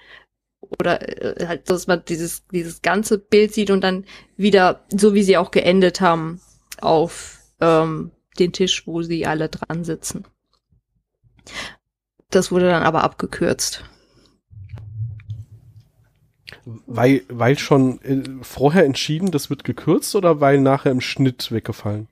[0.62, 4.06] Oder äh, halt, dass man dieses, dieses ganze Bild sieht und dann
[4.38, 6.42] wieder, so wie sie auch geendet haben,
[6.82, 10.26] auf ähm, den Tisch, wo sie alle dran sitzen.
[12.30, 13.84] Das wurde dann aber abgekürzt.
[16.66, 22.08] Weil, weil schon äh, vorher entschieden, das wird gekürzt oder weil nachher im Schnitt weggefallen?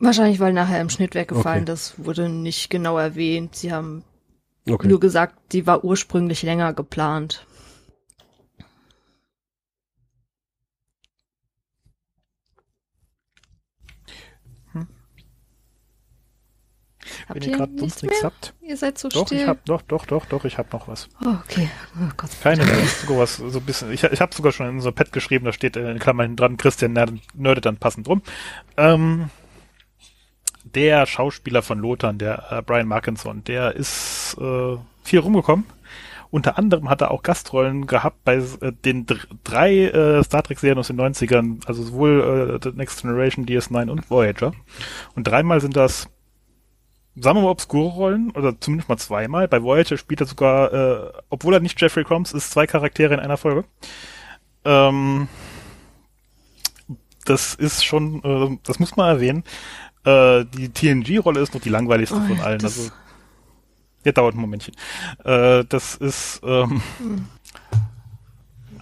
[0.00, 1.66] Wahrscheinlich, weil nachher im Schnitt weggefallen, Okay.
[1.72, 3.54] das wurde nicht genau erwähnt.
[3.54, 4.02] Sie haben
[4.68, 4.88] Okay.
[4.88, 7.46] nur gesagt, die war ursprünglich länger geplant.
[17.28, 18.54] Habt Wenn ihr gerade sonst nichts habt.
[18.60, 19.40] Ihr seid so Doch, still.
[19.40, 21.08] ich hab, doch, doch, doch, doch, ich hab noch was.
[21.24, 21.70] oh, okay.
[21.96, 22.30] Oh Gott.
[22.42, 23.90] Keine, da ist sogar was, so ein bisschen.
[23.90, 26.56] Ich, ich habe sogar schon in ein Pad geschrieben, da steht äh, in Klammern dran,
[26.58, 28.22] Christian nerd- nerdet dann passend rum.
[28.76, 29.30] Ähm,
[30.74, 35.66] der Schauspieler von Lothar, der äh, Brian Markinson, der ist äh, viel rumgekommen.
[36.30, 40.78] Unter anderem hat er auch Gastrollen gehabt bei äh, den dr drei äh, Star Trek-Serien
[40.78, 44.52] aus den 90ern, also sowohl äh, The Next Generation, DS9 und Voyager.
[45.16, 46.08] Und dreimal sind das
[47.16, 49.48] sagen wir mal obskure Rollen, oder zumindest mal zweimal.
[49.48, 53.20] Bei Voyager spielt er sogar, äh, obwohl er nicht Jeffrey Combs ist, zwei Charaktere in
[53.20, 53.64] einer Folge.
[54.64, 55.28] Ähm,
[57.24, 59.44] das ist schon, äh, das muss man erwähnen.
[60.04, 62.62] Äh, die TNG-Rolle ist noch die langweiligste Oh, von ja, allen.
[62.62, 62.90] Also,
[64.04, 64.74] der dauert ein Momentchen.
[65.24, 66.80] Äh, das ist ähm,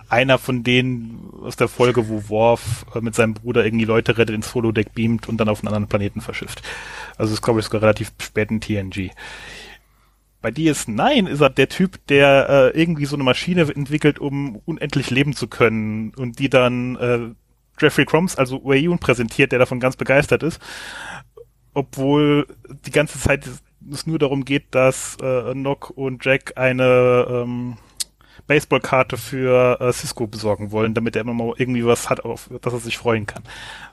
[0.08, 4.34] einer von denen aus der Folge, wo Worf äh, mit seinem Bruder irgendwie Leute rettet,
[4.34, 6.62] ins Holodeck beamt und dann auf einen anderen Planeten verschifft.
[7.16, 9.10] Also ist, glaube ich, sogar relativ spät in TNG.
[10.40, 15.10] Bei DS9 ist er der Typ, der äh, irgendwie so eine Maschine entwickelt, um unendlich
[15.10, 17.18] leben zu können und die dann äh,
[17.80, 20.60] Jeffrey Crombs, also Wayun, präsentiert, der davon ganz begeistert ist.
[21.74, 22.46] Obwohl
[22.86, 27.76] die ganze Zeit es- nur darum geht, dass äh, Nock und Jack eine ähm,
[28.46, 32.72] Baseballkarte für äh, Cisco besorgen wollen, damit er immer mal irgendwie was hat, auf das
[32.72, 33.42] er sich freuen kann.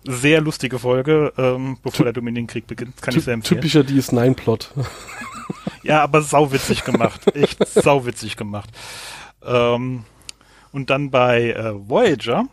[0.04, 3.62] Sehr lustige Folge, ähm, bevor der Dominienkrieg beginnt, kann ich sehr Ty empfehlen.
[3.62, 4.72] typischer DS9-Plot.
[5.84, 7.36] Ja, aber sauwitzig gemacht.
[7.36, 8.68] Echt sauwitzig gemacht.
[9.46, 10.04] Ähm,
[10.72, 12.46] und dann bei äh, Voyager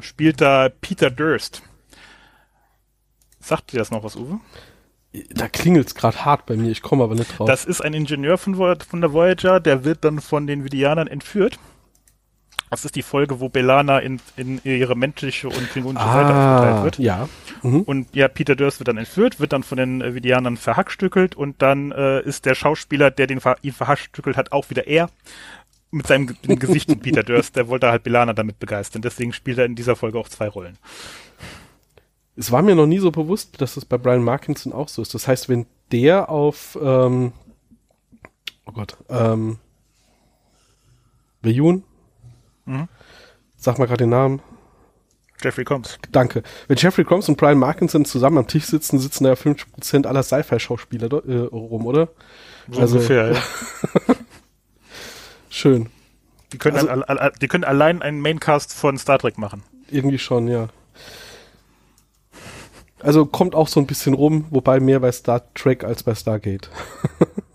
[0.00, 1.62] spielt da Peter Durst.
[3.40, 4.40] Sagt dir das noch was, Uwe?
[5.30, 7.46] Da klingelt's gerade hart bei mir, ich komme aber nicht drauf.
[7.46, 11.06] Das ist ein Ingenieur von, Vo- von der Voyager, der wird dann von den Vidianern
[11.06, 11.58] entführt.
[12.70, 16.84] Das ist die Folge, wo Belana in, in ihre menschliche und klingonische Seite aufgeteilt ah,
[16.84, 16.98] wird.
[16.98, 17.28] ja.
[17.62, 17.80] Mhm.
[17.80, 21.62] Und ja, Peter Durst wird dann entführt, wird dann von den äh, Vidianern verhackstückelt und
[21.62, 25.08] dann äh, ist der Schauspieler, der den ihn verhackstückelt hat, auch wieder er.
[25.90, 29.00] Mit seinem Gesicht von Peter Durst, der wollte halt Belana damit begeistern.
[29.02, 30.76] Deswegen spielt er in dieser Folge auch zwei Rollen.
[32.36, 35.14] Es war mir noch nie so bewusst, dass das bei Brian Markinson auch so ist.
[35.14, 37.32] Das heißt, wenn der auf, ähm,
[38.66, 39.58] oh Gott, ähm,
[41.42, 41.84] Bejun,
[42.66, 42.88] Mhm.
[43.56, 44.42] sag mal gerade den Namen,
[45.42, 45.98] Jeffrey Combs.
[46.12, 46.42] danke.
[46.66, 50.22] Wenn Jeffrey Combs und Brian Markinson zusammen am Tisch sitzen, sitzen da ja 50% aller
[50.22, 52.08] Sci-Fi-Schauspieler äh, rum, oder?
[52.70, 53.42] So Also- ungefähr, ja.
[55.50, 55.88] Schön.
[56.52, 59.62] Die können, Also- al al die können allein einen Maincast von Star Trek machen.
[59.90, 60.68] Irgendwie schon, ja.
[63.00, 66.68] Also kommt auch so ein bisschen rum, wobei mehr bei Star Trek als bei Stargate.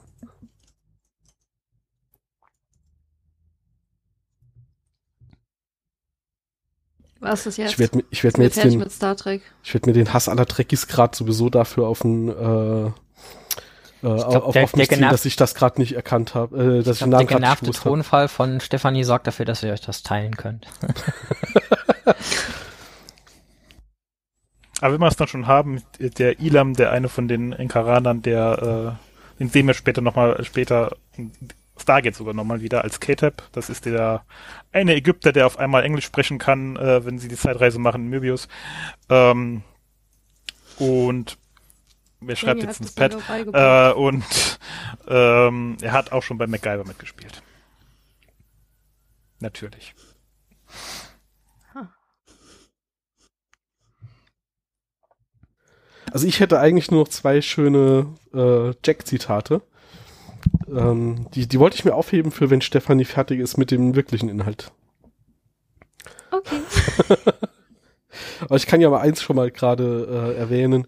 [7.19, 7.71] Was ist jetzt?
[7.71, 9.41] Ich werde mir, ich werd mir jetzt den, mit Star Trek?
[9.63, 12.91] ich werd mir den Hass aller Trekkies gerade sowieso dafür auf den, äh,
[14.03, 16.35] äh, glaub, auf, der- auf mich der ziehen, genervt- dass ich das gerade nicht erkannt
[16.35, 17.71] habe, äh, dass ich, Ich glaub, Namen der genervte.
[17.71, 20.67] Tonfall von Stefanie sorgt dafür, dass ihr euch das teilen könnt.
[24.81, 28.97] Aber wenn wir es dann schon haben, der Ilam, der eine von den Enkaranern, der,
[29.37, 30.95] äh, den sehen wir später nochmal, später,
[31.77, 33.43] Stargate sogar nochmal wieder als K-Tab.
[33.53, 34.23] Das ist der
[34.71, 38.09] eine Ägypter, der auf einmal Englisch sprechen kann, äh, wenn sie die Zeitreise machen in
[38.09, 38.47] Möbius.
[39.09, 39.63] Ähm,
[40.79, 41.37] und
[42.25, 43.15] wer schreibt jetzt ins Pad?
[43.15, 43.53] mir.
[43.53, 44.59] Äh, und
[45.07, 47.41] ähm, er hat auch schon bei MacGyver mitgespielt.
[49.39, 49.93] Natürlich.
[56.13, 58.05] Also ich hätte eigentlich nur noch zwei schöne
[58.35, 59.63] äh, Jack-Zitate.
[60.67, 64.29] Ähm, die, die wollte ich mir aufheben für, wenn Stefanie fertig ist mit dem wirklichen
[64.29, 64.71] Inhalt.
[66.29, 66.61] Okay.
[68.45, 70.87] Aber ich kann ja mal eins schon mal gerade äh, erwähnen.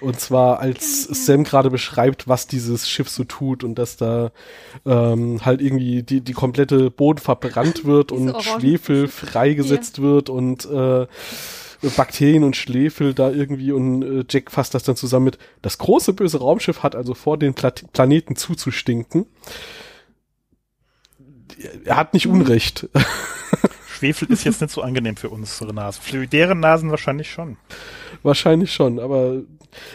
[0.00, 4.30] Und zwar, als Sam gerade beschreibt, was dieses Schiff so tut und dass da
[4.86, 11.06] ähm, halt irgendwie die, die komplette Boden verbrannt wird und Schwefel freigesetzt wird und äh,
[11.96, 16.12] Bakterien und Schwefel da irgendwie und äh, Jack fasst das dann zusammen mit, das große
[16.12, 19.26] böse Raumschiff hat also vor, den Pla Planeten zuzustinken.
[21.84, 22.88] Er hat nicht Unrecht.
[23.98, 26.02] Schwefel ist jetzt nicht so angenehm für unsere Nasen.
[26.02, 27.56] Für deren Nasen wahrscheinlich schon.
[28.22, 29.42] Wahrscheinlich schon, aber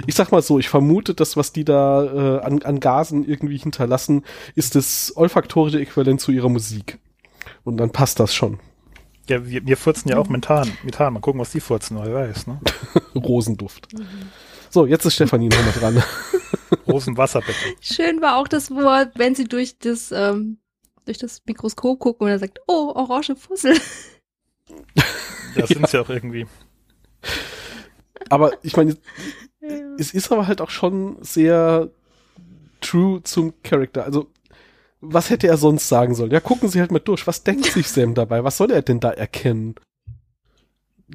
[0.06, 3.58] ich sag mal so, ich vermute, das, was die da äh, an, an Gasen irgendwie
[3.58, 4.24] hinterlassen,
[4.56, 7.00] ist das olfaktorische Äquivalent zu ihrer Musik.
[7.64, 8.60] Und dann passt das schon.
[9.30, 10.70] Ja, wir, wir furzen ja auch Methan.
[10.84, 11.14] Methan.
[11.14, 12.60] Mal gucken, was die furzen, wer weiß, ne?
[13.16, 13.88] Rosenduft.
[14.70, 16.04] So, jetzt ist Stefanie nochmal dran.
[16.88, 17.54] Rosenwasserbette.
[17.80, 20.58] Schön war auch das Wort, wenn sie durch das, ähm,
[21.06, 23.78] durch das Mikroskop gucken und er sagt, oh, orange Fussel.
[25.56, 26.48] Das sind sie auch irgendwie.
[28.30, 28.98] Aber ich meine,
[30.00, 31.90] es ist aber halt auch schon sehr
[32.82, 34.04] true zum Charakter.
[34.04, 34.32] Also,
[35.02, 36.32] was hätte er sonst sagen sollen?
[36.32, 37.28] Ja, gucken Sie halt mal durch.
[37.28, 38.44] Was denkt sich Sam dabei?
[38.44, 39.76] Was soll er denn da erkennen?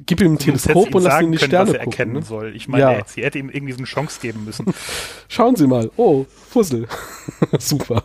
[0.05, 1.91] Gib ihm ein Teleskop und lass ihn die können, Sterne was er gucken.
[1.91, 2.21] erkennen Ne?
[2.21, 2.55] soll.
[2.55, 2.91] Ich meine, Ja.
[2.93, 4.67] er- sie hätte ihm irgendwie so eine Chance geben müssen.
[5.27, 5.91] Schauen Sie mal.
[5.97, 6.87] Oh, Fussel.
[7.59, 8.03] Super.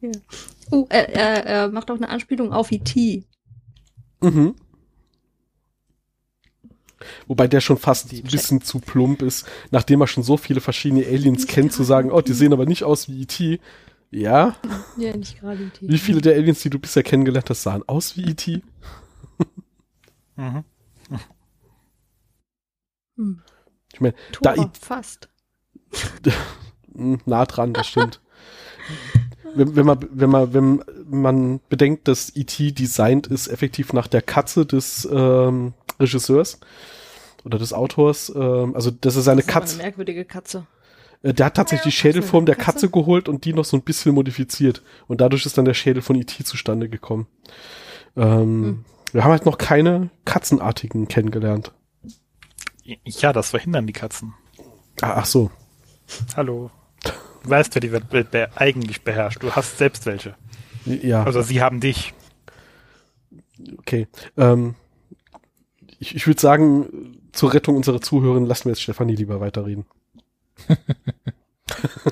[0.00, 0.10] Ja.
[0.70, 3.24] Oh, er, er, er macht auch eine Anspielung auf E E.T.
[4.20, 4.54] Mhm.
[7.26, 11.06] Wobei der schon fast ein bisschen zu plump ist, nachdem er schon so viele verschiedene
[11.06, 13.60] Aliens Nicht kennt, zu sagen, oh, die sehen aber nicht aus wie E.T.
[14.10, 14.56] Ja,
[14.96, 15.88] Ja, nicht gerade E E.T.
[15.88, 18.62] wie viele der Aliens, die du bisher kennengelernt hast, sahen aus wie E.T.?
[20.36, 20.64] Mhm.
[23.16, 23.42] Hm.
[23.92, 25.28] Ich meine, da fast.
[26.96, 28.20] Hm, nah dran, das stimmt.
[29.54, 32.72] wenn, wenn, man, wenn, man, wenn man bedenkt, dass E.T.
[32.72, 36.58] designt ist effektiv nach der Katze des ähm, Regisseurs
[37.44, 39.74] oder des Autors, ähm, also das ist seine Das ist Katze.
[39.74, 40.66] eine merkwürdige Katze.
[41.22, 44.14] Äh, Der hat tatsächlich die Schädelform der Katze geholt und die noch so ein bisschen
[44.14, 44.82] modifiziert.
[45.08, 46.44] Und dadurch ist dann der Schädel von E.T.
[46.44, 47.26] zustande gekommen.
[48.16, 48.84] Ähm, Hm.
[49.12, 51.72] Wir haben halt noch keine Katzenartigen kennengelernt.
[53.04, 54.34] Ja, das verhindern die Katzen.
[55.00, 55.50] Ah, ach so.
[56.36, 56.70] Hallo.
[57.46, 59.40] Du weißt, wer die Welt be eigentlich beherrscht.
[59.40, 60.34] Du hast selbst welche.
[60.84, 62.12] Ja, Also sie haben dich.
[63.78, 64.08] okay.
[64.36, 64.74] Ähm,
[66.00, 69.86] ich ich würde sagen, zur Rettung unserer Zuhörer lassen wir jetzt Stefanie lieber weiterreden.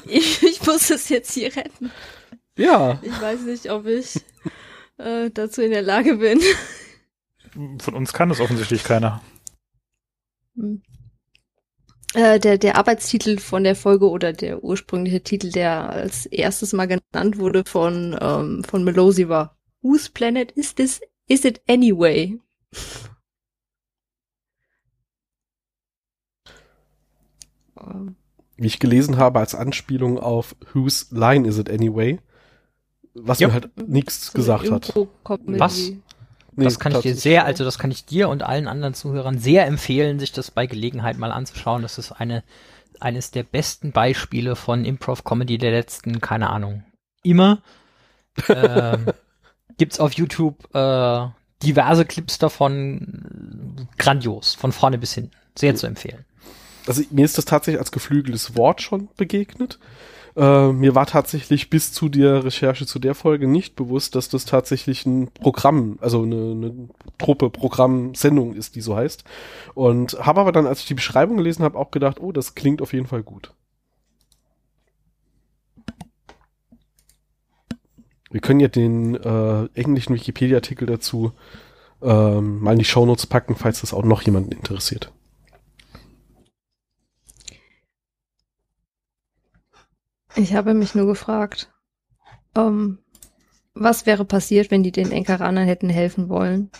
[0.06, 1.90] Ich, ich muss es jetzt hier retten.
[2.58, 4.16] Ja, Ich weiß nicht, ob ich
[4.98, 6.40] äh, dazu in der Lage bin.
[7.80, 9.22] Von uns kann es offensichtlich keiner.
[10.56, 10.82] Hm.
[12.14, 16.86] Äh, der, der Arbeitstitel von der Folge oder der ursprüngliche Titel, der als erstes mal
[16.86, 21.00] genannt wurde von, ähm, von Melosi war Whose Planet is this?
[21.26, 22.38] Is it anyway?
[28.56, 32.20] Wie ich gelesen habe, als Anspielung auf Whose Line is it anyway?
[33.14, 33.48] Was Ja.
[33.48, 34.94] mir halt nichts so gesagt hat.
[35.46, 35.92] Was?
[36.56, 39.38] Nee, das kann ich dir sehr, also das kann ich dir und allen anderen Zuhörern
[39.38, 41.82] sehr empfehlen, sich das bei Gelegenheit mal anzuschauen.
[41.82, 42.44] Das ist eine,
[43.00, 46.84] eines der besten Beispiele von Improv-Comedy der letzten, keine Ahnung,
[47.22, 47.62] immer.
[48.48, 49.06] ähm,
[49.78, 51.28] gibt's auf YouTube äh,
[51.62, 55.32] diverse Clips davon, grandios, von vorne bis hinten.
[55.56, 56.24] Sehr zu empfehlen.
[56.86, 59.78] also mir ist das tatsächlich als geflügeltes Wort schon begegnet.
[60.36, 64.44] Äh, mir war tatsächlich bis zu der Recherche zu der Folge nicht bewusst, dass das
[64.44, 69.24] tatsächlich ein Programm, also eine, eine Truppe, Programm, Sendung ist, die so heißt.
[69.74, 72.82] Und habe aber dann, als ich die Beschreibung gelesen habe, auch gedacht, oh, das klingt
[72.82, 73.52] auf jeden Fall gut.
[78.30, 81.30] Wir können ja den äh, englischen Wikipedia-Artikel dazu
[82.02, 85.12] ähm, mal in die Shownotes packen, falls das auch noch jemanden interessiert.
[90.36, 91.72] Ich habe mich nur gefragt,
[92.56, 92.98] ähm,
[93.74, 96.70] was wäre passiert, wenn die den Enkaranern hätten helfen wollen?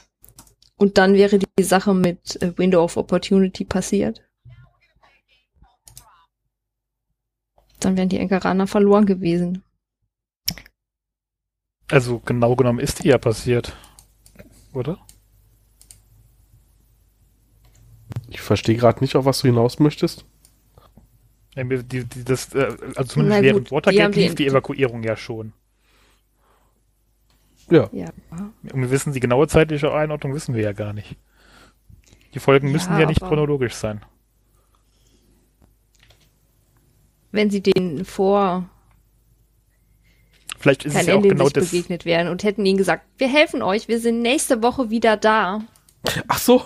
[0.76, 4.22] Und dann wäre die Sache mit äh, Window of Opportunity passiert.
[7.78, 9.62] Dann wären die Enkaraner verloren gewesen.
[11.90, 13.76] Also genau genommen ist die ja passiert.
[14.72, 14.98] Oder?
[18.28, 20.24] Ich verstehe gerade nicht, auf was du hinaus möchtest.
[21.57, 25.52] Die, die, das, äh, also zumindest gut, während Watergate die- lief die Evakuierung ja schon.
[27.70, 27.88] Ja.
[27.92, 28.11] Ja.
[28.72, 31.16] Und wir wissen, die genaue zeitliche Einordnung wissen wir ja gar nicht.
[32.34, 34.02] Die Folgen Ja, müssen ja nicht chronologisch sein.
[37.32, 38.68] Wenn sie denen vor
[40.59, 41.70] Vielleicht ist es ja auch genau das.
[41.70, 45.62] begegnet wären und hätten ihnen gesagt, wir helfen euch, wir sind nächste Woche wieder da.
[46.28, 46.62] Ach so.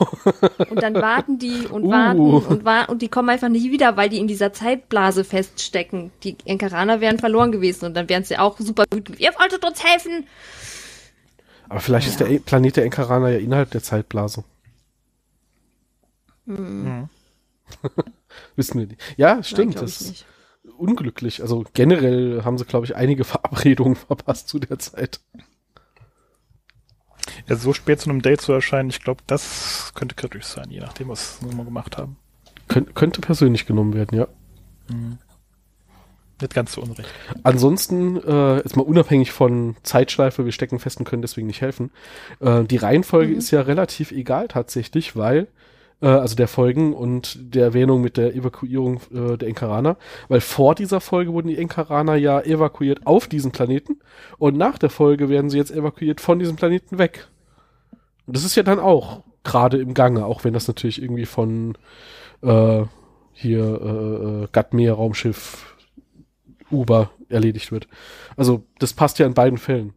[0.71, 1.91] Und dann warten die und Uh.
[1.91, 6.11] warten und warten und die kommen einfach nicht wieder, weil die in dieser Zeitblase feststecken.
[6.25, 9.21] Die Enkaraner wären verloren gewesen und dann wären sie auch super wütend.
[9.21, 10.27] Ihr wolltet uns helfen!
[11.69, 14.43] Aber vielleicht ist der E- Planet der Enkarana ja innerhalb der Zeitblase.
[16.47, 17.09] Mhm.
[18.57, 19.01] Wissen wir nicht.
[19.17, 19.75] Ja, stimmt.
[19.75, 20.25] Nein, das ist
[20.77, 21.43] unglücklich.
[21.43, 25.21] Also generell haben sie, glaube ich, einige Verabredungen verpasst zu der Zeit.
[27.49, 30.81] Ja, so spät zu einem Date zu erscheinen, ich glaube, das könnte kritisch sein, je
[30.81, 32.17] nachdem, was wir mal gemacht haben.
[32.69, 34.29] Kön könnte persönlich genommen werden, ja.
[36.41, 37.09] Nicht ganz so unrecht.
[37.43, 41.91] Ansonsten, äh, jetzt mal unabhängig von Zeitschleife, wir stecken fest und können deswegen nicht helfen.
[42.41, 43.39] Äh, die Reihenfolge Mhm.
[43.39, 45.49] ist ja relativ egal tatsächlich, weil,
[46.01, 49.97] äh, also der Folgen und der Erwähnung mit der Evakuierung äh, der Enkaraner,
[50.29, 53.99] weil vor dieser Folge wurden die Enkaraner ja evakuiert auf diesen Planeten
[54.39, 57.29] und nach der Folge werden sie jetzt evakuiert von diesem Planeten weg.
[58.27, 61.77] Und das ist ja dann auch gerade im Gange, auch wenn das natürlich irgendwie von
[62.43, 62.83] äh,
[63.33, 65.77] hier äh, äh, Gatmir Raumschiff
[66.71, 67.89] Uber erledigt wird.
[68.37, 69.95] Also das passt ja in beiden Fällen.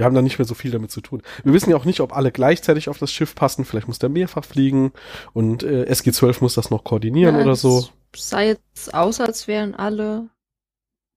[0.00, 1.20] Wir haben da nicht mehr so viel damit zu tun.
[1.44, 3.66] Wir wissen ja auch nicht, ob alle gleichzeitig auf das Schiff passen.
[3.66, 4.92] Vielleicht muss der mehrfach fliegen
[5.34, 7.86] und äh, SG-12 muss das noch koordinieren Ja, oder es so.
[8.16, 10.30] Sah jetzt aus, als wären alle,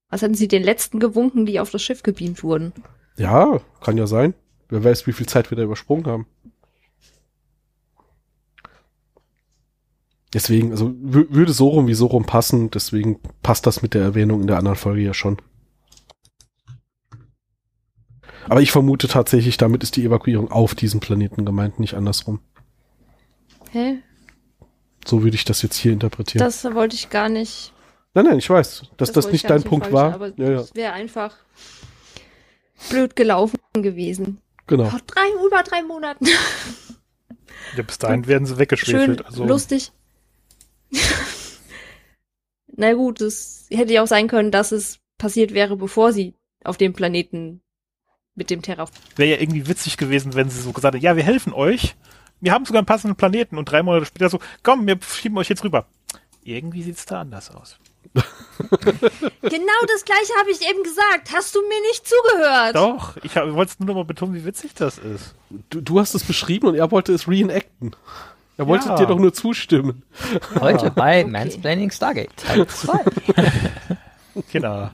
[0.09, 2.73] als hätten sie den letzten gewunken, die auf das Schiff gebeamt wurden.
[3.15, 4.33] Ja, kann ja sein.
[4.67, 6.27] Wer weiß, wie viel Zeit wir da übersprungen haben.
[10.33, 14.01] Deswegen, also wü- würde so rum wie so rum passen, deswegen passt das mit der
[14.01, 15.37] Erwähnung in der anderen Folge ja schon.
[18.49, 22.39] Aber ich vermute tatsächlich, damit ist die Evakuierung auf diesem Planeten gemeint, nicht andersrum.
[23.71, 23.99] Hä?
[25.05, 26.43] So würde ich das jetzt hier interpretieren.
[26.45, 27.73] Das wollte ich gar nicht.
[28.13, 30.13] nein, nein, ich weiß, dass das, ich nicht dein im Punkt war.
[30.13, 31.35] Aber Ja, ja, es wäre einfach
[32.89, 34.39] blöd gelaufen gewesen.
[34.67, 34.85] genau.
[34.85, 36.25] Vor drei, über drei Monaten.
[37.75, 39.19] Ja, bis dahin werden sie weggeschwefelt.
[39.19, 39.91] Schön, also, lustig.
[42.75, 46.77] Na gut, es hätte ja auch sein können, dass es passiert wäre, bevor sie auf
[46.77, 47.61] dem Planeten
[48.35, 48.87] mit dem Terra.
[49.15, 51.95] Wäre ja irgendwie witzig gewesen, wenn sie so gesagt hätten, ja, wir helfen euch.
[52.41, 55.49] Wir haben sogar einen passenden Planeten und drei Monate später so, komm, wir schieben euch
[55.49, 55.85] jetzt rüber.
[56.43, 57.77] Irgendwie sieht's da anders aus.
[59.41, 61.31] Genau das gleiche habe ich eben gesagt.
[61.33, 62.75] Hast du mir nicht zugehört?
[62.75, 65.33] Doch, ich hab- wollte nur noch mal betonen, wie witzig das ist.
[65.69, 67.95] Du, du hast es beschrieben und er wollte es reenacten.
[68.57, 68.95] Er wollte Ja.
[68.95, 70.03] dir doch nur zustimmen.
[70.59, 72.99] Heute bei Mansplaining Stargate Teil 2.
[74.51, 74.89] Genau.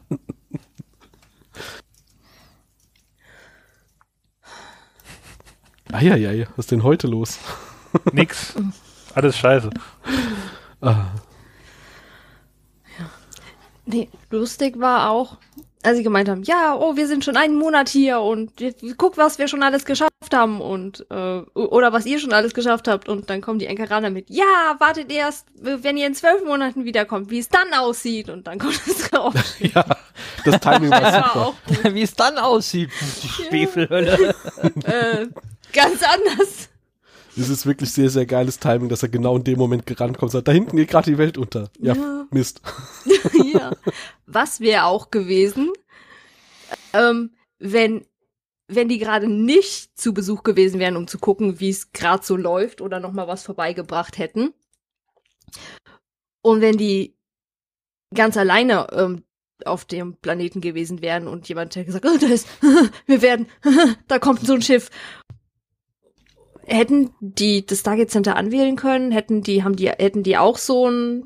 [5.92, 7.40] Eieiei, was ist denn heute los?
[8.14, 8.54] Nix.
[9.16, 9.70] Alles scheiße.
[10.82, 11.06] Ah,
[13.92, 15.38] Nee, lustig war auch,
[15.82, 18.52] als sie gemeint haben, ja, oh, wir sind schon einen Monat hier und
[18.98, 22.88] guck, was wir schon alles geschafft haben und äh, oder was ihr schon alles geschafft
[22.88, 26.86] habt und dann kommen die Enkeraner mit, ja, wartet erst, wenn ihr in zwölf Monaten
[26.86, 29.34] wiederkommt, wie es dann aussieht und dann kommt es raus.
[29.58, 29.84] ja,
[30.46, 31.46] das Timing war Das war super.
[31.48, 31.94] auch gut.
[31.96, 32.92] Wie es dann aussieht,
[33.24, 34.36] die Schwefelhölle.
[34.84, 35.26] äh,
[35.74, 36.70] ganz anders.
[37.38, 40.30] Es ist wirklich sehr, sehr geiles Timing, dass er genau in dem Moment gerannt kommt
[40.30, 41.70] und sagt, da hinten geht gerade die Welt unter.
[41.80, 42.28] Ja, Ja.
[42.32, 42.62] Mist.
[43.54, 43.72] ja.
[44.26, 45.72] Was wäre auch gewesen,
[46.94, 48.06] ähm, wenn,
[48.68, 52.36] wenn die gerade nicht zu Besuch gewesen wären, um zu gucken, wie es gerade so
[52.36, 54.54] läuft oder noch mal was vorbeigebracht hätten.
[56.42, 57.16] Und wenn die
[58.14, 59.24] ganz alleine ähm,
[59.66, 62.48] auf dem Planeten gewesen wären und jemand hätte gesagt, oh, da ist,
[63.06, 63.48] wir werden,
[64.08, 64.90] da kommt so ein Schiff.
[66.70, 69.12] Hätten die das Stargate Center anwählen können?
[69.12, 71.24] Hätten die, haben die, hätten die auch so ein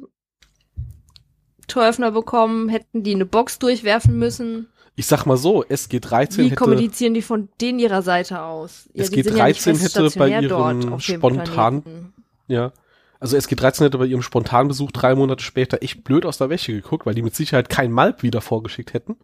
[1.67, 2.69] Toröffner bekommen?
[2.69, 4.69] Hätten die eine Box durchwerfen müssen?
[4.95, 8.89] Ich sag mal so, SG13 Wie hätte, kommunizieren die von denen ihrer Seite aus?
[8.93, 12.13] ja nicht SG13 fest hätte bei ihrem spontan-
[12.47, 12.71] ja,
[13.19, 17.05] also SG13 hätte bei ihrem Spontanbesuch drei Monate später echt blöd aus der Wäsche geguckt,
[17.05, 19.15] weil die mit Sicherheit kein Malp wieder vorgeschickt hätten.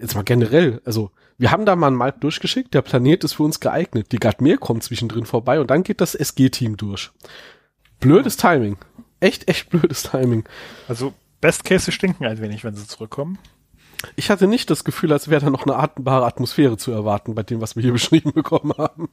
[0.00, 3.44] Jetzt mal generell, also wir haben da mal ein Malp durchgeschickt, der Planet ist für
[3.44, 4.12] uns geeignet.
[4.12, 7.10] Die Gatmir kommt zwischendrin vorbei und dann geht das SG-Team durch.
[8.00, 8.76] Blödes Timing.
[9.20, 10.44] Echt, echt blödes Timing.
[10.88, 13.38] Also, Best Case, sie stinken ein wenig, wenn sie zurückkommen.
[14.16, 17.42] Ich hatte nicht das Gefühl, als wäre da noch eine atembare Atmosphäre zu erwarten bei
[17.42, 19.08] dem, was wir hier beschrieben bekommen haben.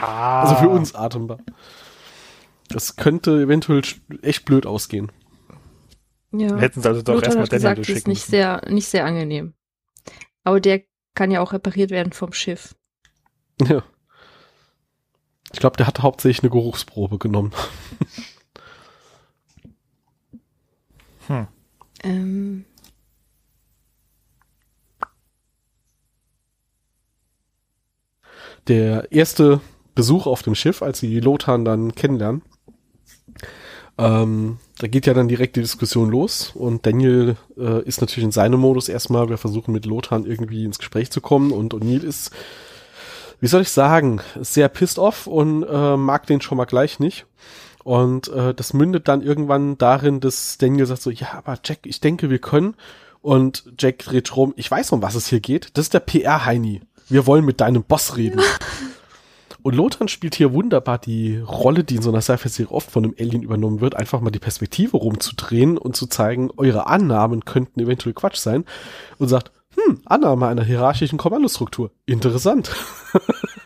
[0.00, 0.42] Ja.
[0.42, 1.38] Also für uns atembar.
[2.68, 3.82] Das könnte eventuell
[4.22, 5.12] echt blöd ausgehen.
[6.32, 6.56] Ja.
[6.56, 9.04] Hätten sie also doch Lothar erstmal hat Daniel gesagt, es ist nicht sehr, nicht sehr
[9.04, 9.54] angenehm.
[10.44, 10.82] Aber der
[11.14, 12.74] kann ja auch repariert werden vom Schiff.
[13.60, 13.84] Ja.
[15.52, 17.52] Ich glaube, der hat hauptsächlich eine Geruchsprobe genommen.
[21.28, 21.46] Hm.
[22.02, 22.64] Ähm,
[28.68, 29.60] Der erste
[29.94, 32.42] Besuch auf dem Schiff, als sie Lothar dann kennenlernen,
[33.98, 38.32] ähm, da geht ja dann direkt die Diskussion los und Daniel äh, ist natürlich in
[38.32, 42.30] seinem Modus erstmal, wir versuchen mit Lothar irgendwie ins Gespräch zu kommen und O'Neill ist,
[43.40, 47.26] wie soll ich sagen, sehr pissed off und äh, mag den schon mal gleich nicht.
[47.84, 52.00] Und äh, das mündet dann irgendwann darin, dass Daniel sagt so, ja, aber Jack, ich
[52.00, 52.74] denke, wir können.
[53.20, 55.70] Und Jack dreht rum, ich weiß, um was es hier geht.
[55.74, 56.82] Das ist der PR-Heini.
[57.08, 58.40] Wir wollen mit deinem Boss reden.
[59.62, 63.14] Und Lothar spielt hier wunderbar die Rolle, die in so einer Sci-Fi-Serie oft von einem
[63.18, 68.12] Alien übernommen wird, einfach mal die Perspektive rumzudrehen und zu zeigen, eure Annahmen könnten eventuell
[68.12, 68.64] Quatsch sein.
[69.18, 71.92] Und sagt, hm, Annahme einer hierarchischen Kommandostruktur.
[72.06, 72.70] Interessant.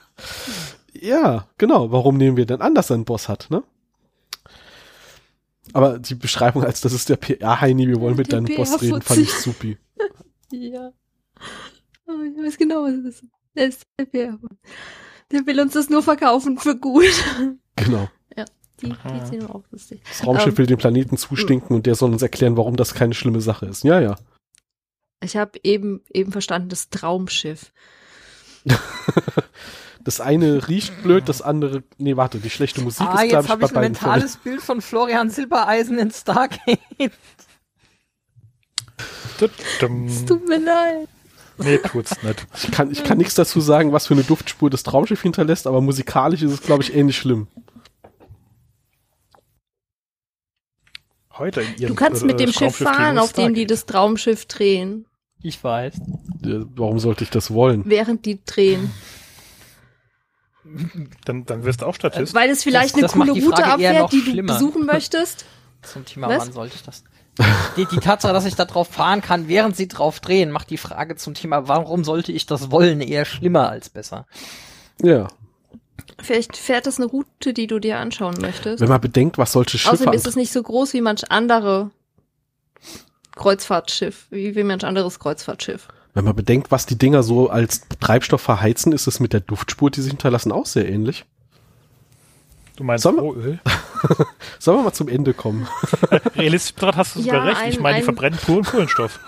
[0.92, 1.90] ja, genau.
[1.92, 3.62] Warum nehmen wir denn an, dass er einen Boss hat, ne?
[5.72, 9.20] Aber die Beschreibung als, das ist der PR-Heini, wir wollen mit deinem Boss reden, fand
[9.20, 9.76] ich supi.
[10.52, 10.92] ja.
[12.06, 13.24] Oh, ich weiß genau, was das ist.
[13.56, 14.38] Der ist der PR.
[15.32, 17.04] Der will uns das nur verkaufen für gut.
[17.76, 18.08] Genau.
[18.82, 19.18] Die, Aha.
[19.18, 20.02] die sind auch lustig.
[20.06, 23.14] Das Raumschiff Ähm, will dem Planeten zustinken und der soll uns erklären, warum das keine
[23.14, 23.84] schlimme Sache ist.
[23.84, 24.16] Ja, ja.
[25.22, 27.72] Ich habe eben, eben verstanden, das Traumschiff.
[30.04, 33.44] Das eine riecht blöd, das andere, nee, warte, die schlechte Musik Ah, ist, glaube jetzt
[33.46, 36.78] ich, habe bei ich ein beiden mentales Bild von Florian Silbereisen in Stargate.
[39.40, 41.08] Es tut mir leid.
[41.58, 42.46] Nee, tut's nicht.
[42.54, 45.80] Ich kann, ich kann nichts dazu sagen, was für eine Duftspur das Traumschiff hinterlässt, aber
[45.80, 47.48] musikalisch ist es, glaube ich, ähnlich schlimm.
[51.32, 54.46] Heute in ihrem Du kannst mit äh, dem Schiff fahren, auf dem die das Traumschiff
[54.46, 55.06] drehen,
[55.42, 55.94] Ich weiß.
[56.44, 57.82] Ja, Warum sollte ich das wollen?
[57.86, 58.90] während die drehen.
[61.24, 62.34] Dann, dann wirst du auch Statist.
[62.34, 65.44] Weil es vielleicht Das- das eine coole macht die Route abfährt, die du besuchen möchtest.
[65.82, 66.46] Zum Thema, Was?
[66.46, 67.04] wann sollte ich das?
[67.76, 70.78] Die, die Tatsache, dass ich da drauf fahren kann, während sie drauf drehen, macht die
[70.78, 74.26] Frage zum Thema, warum sollte ich das wollen, eher schlimmer als besser.
[75.02, 75.28] Ja.
[76.22, 78.80] Vielleicht fährt es eine Route, die du dir anschauen möchtest.
[78.80, 81.90] Wenn man bedenkt, was solche Schiffe Außerdem ist es nicht so groß wie manch andere
[83.34, 85.88] Kreuzfahrtschiff, wie, wie manch anderes Kreuzfahrtschiff.
[86.14, 89.90] wenn man bedenkt, was die Dinger so als Treibstoff verheizen, ist es mit der Duftspur,
[89.90, 91.26] die sie hinterlassen, auch sehr ähnlich.
[92.76, 93.58] Du meinst Sollen wir- Rohöl?
[94.58, 95.66] Sollen wir mal zum Ende kommen?
[96.36, 97.62] Realistisch betrachtet hast du sogar Ja, recht.
[97.70, 99.18] ich ein- meine, die verbrennen puren Kohlenstoff.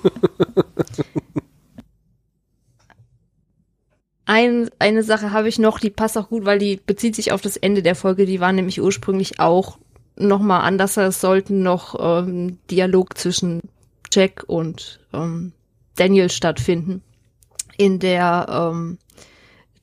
[4.26, 7.42] Ein, eine Sache habe ich noch, die passt auch gut, weil die bezieht sich auf
[7.42, 8.26] das Ende der Folge.
[8.26, 9.78] Die war nämlich ursprünglich auch
[10.16, 10.96] nochmal anders.
[10.98, 13.62] Es sollten noch ähm, Dialog zwischen
[14.12, 15.52] Jack und ähm,
[15.96, 17.02] Daniel stattfinden,
[17.78, 19.00] in der ähm,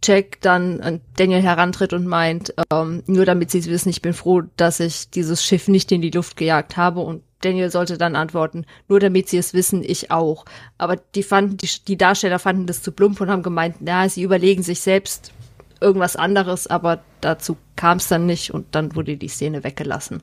[0.03, 4.12] Jack dann an Daniel herantritt und meint, ähm, nur damit sie es wissen, ich bin
[4.12, 7.01] froh, dass ich dieses Schiff nicht in die Luft gejagt habe.
[7.01, 10.44] Und Daniel sollte dann antworten, nur damit sie es wissen, ich auch.
[10.76, 14.22] Aber die fanden, die, die Darsteller fanden das zu plump und haben gemeint, na, sie
[14.22, 15.32] überlegen sich selbst
[15.80, 20.22] irgendwas anderes, aber dazu kam es dann nicht und dann wurde die Szene weggelassen.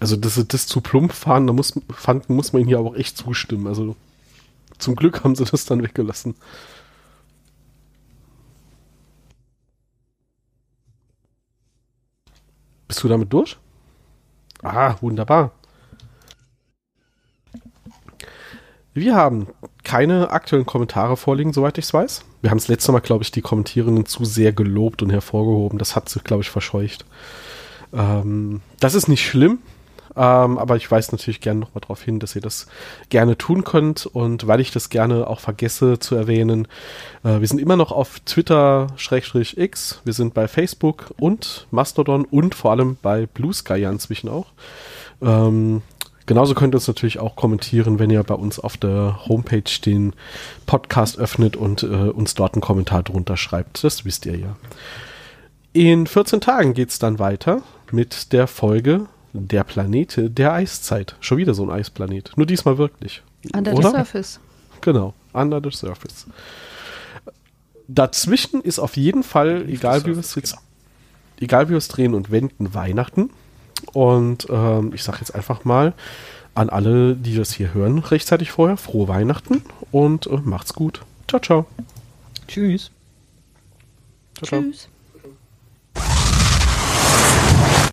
[0.00, 2.96] Also, dass sie das zu plump fahren, da muss, fanden, muss man ihnen aber auch
[2.96, 3.66] echt zustimmen.
[3.66, 3.96] Also,
[4.78, 6.36] zum Glück haben sie das dann weggelassen.
[12.88, 13.58] Bist du damit durch?
[14.62, 15.52] Ah, wunderbar.
[18.94, 19.46] Wir haben
[19.84, 22.24] keine aktuellen Kommentare vorliegen, soweit ich es weiß.
[22.40, 25.78] Wir haben das letzte Mal, glaube ich, die Kommentierenden zu sehr gelobt und hervorgehoben.
[25.78, 27.04] Das hat sich, glaube ich, verscheucht.
[27.92, 29.58] Ähm, das ist nicht schlimm,
[30.16, 32.66] ähm, aber ich weise natürlich gerne nochmal darauf hin, dass ihr das
[33.08, 34.06] gerne tun könnt.
[34.06, 36.66] Und weil ich das gerne auch vergesse zu erwähnen,
[37.24, 42.72] äh, wir sind immer noch auf Twitter-X, wir sind bei Facebook und Mastodon und vor
[42.72, 44.46] allem bei Blue Sky ja inzwischen auch.
[45.20, 45.82] Ähm,
[46.26, 50.14] genauso könnt ihr uns natürlich auch kommentieren, wenn ihr bei uns auf der Homepage den
[50.66, 53.82] Podcast öffnet und äh, uns dort einen Kommentar drunter schreibt.
[53.84, 54.56] Das wisst ihr ja.
[55.72, 61.16] In 14 Tagen geht's dann weiter mit der Folge Der Planet der Eiszeit.
[61.20, 62.32] Schon wieder so ein Eisplanet.
[62.36, 63.22] Nur diesmal wirklich.
[63.54, 63.90] Under Oder?
[63.90, 64.40] the Surface.
[64.80, 66.26] Genau, Under the Surface.
[67.88, 70.56] Dazwischen ist auf jeden Fall, egal wie wir es jetzt,
[71.40, 73.30] egal wie wir es drehen und wenden, Weihnachten.
[73.92, 75.94] Und ähm, ich sage jetzt einfach mal
[76.54, 79.62] an alle, die das hier hören, rechtzeitig vorher, frohe Weihnachten
[79.92, 81.02] und äh, macht's gut.
[81.28, 81.66] Ciao, ciao.
[82.48, 82.90] Tschüss.
[84.34, 84.62] ciao, ciao.
[84.62, 84.88] Tschüss.